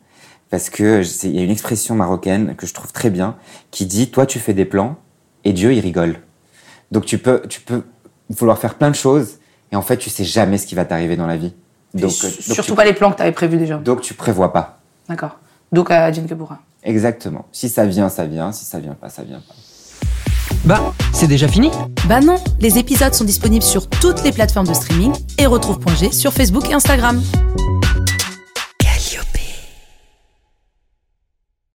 parce 0.50 0.72
que 0.72 1.04
il 1.26 1.36
y 1.36 1.40
a 1.40 1.44
une 1.44 1.52
expression 1.52 1.94
marocaine 1.94 2.56
que 2.56 2.66
je 2.66 2.74
trouve 2.74 2.92
très 2.92 3.12
bien 3.12 3.36
qui 3.70 3.86
dit 3.86 4.10
toi 4.10 4.26
tu 4.26 4.40
fais 4.40 4.56
des 4.56 4.66
plans 4.66 4.96
et 5.44 5.54
Dieu 5.54 5.72
il 5.74 5.80
rigole. 5.80 6.22
Donc 6.92 7.06
tu 7.06 7.20
peux 7.20 7.44
tu 7.48 7.62
peux 7.62 7.84
vouloir 8.32 8.58
faire 8.58 8.74
plein 8.80 8.90
de 8.90 8.96
choses 8.96 9.38
et 9.72 9.76
en 9.76 9.84
fait 9.84 9.98
tu 9.98 10.10
sais 10.10 10.24
jamais 10.24 10.58
ce 10.58 10.66
qui 10.66 10.74
va 10.74 10.86
t'arriver 10.86 11.18
dans 11.18 11.28
la 11.28 11.38
vie. 11.38 11.54
Donc, 11.94 12.10
Sur- 12.10 12.30
donc 12.30 12.40
Surtout 12.42 12.72
tu- 12.72 12.76
pas 12.76 12.84
les 12.86 12.94
plans 12.94 13.12
que 13.12 13.18
tu 13.18 13.22
avais 13.22 13.32
prévus 13.32 13.58
déjà. 13.58 13.78
donc 13.78 14.02
tu 14.02 14.16
prévois 14.16 14.52
pas. 14.52 14.80
D'accord. 15.08 15.38
Donc 15.72 15.92
à 15.92 16.12
Kabura. 16.12 16.62
Exactement. 16.84 17.46
Si 17.52 17.70
ça 17.70 17.86
vient, 17.86 18.10
ça 18.10 18.26
vient. 18.26 18.52
Si 18.52 18.66
ça 18.66 18.80
vient 18.80 18.94
pas, 18.96 19.10
ça 19.10 19.22
vient 19.22 19.42
pas. 19.48 19.54
Bah, 20.66 20.94
c'est 21.14 21.28
déjà 21.28 21.48
fini 21.48 21.72
Bah 22.06 22.20
non, 22.20 22.38
les 22.60 22.78
épisodes 22.78 23.14
sont 23.14 23.24
disponibles 23.24 23.64
sur 23.64 23.88
toutes 23.88 24.24
les 24.24 24.32
plateformes 24.32 24.68
de 24.68 24.74
streaming 24.74 25.14
et 25.38 25.46
retrouve.g 25.46 26.12
sur 26.12 26.34
Facebook 26.34 26.70
et 26.70 26.74
Instagram. 26.74 27.22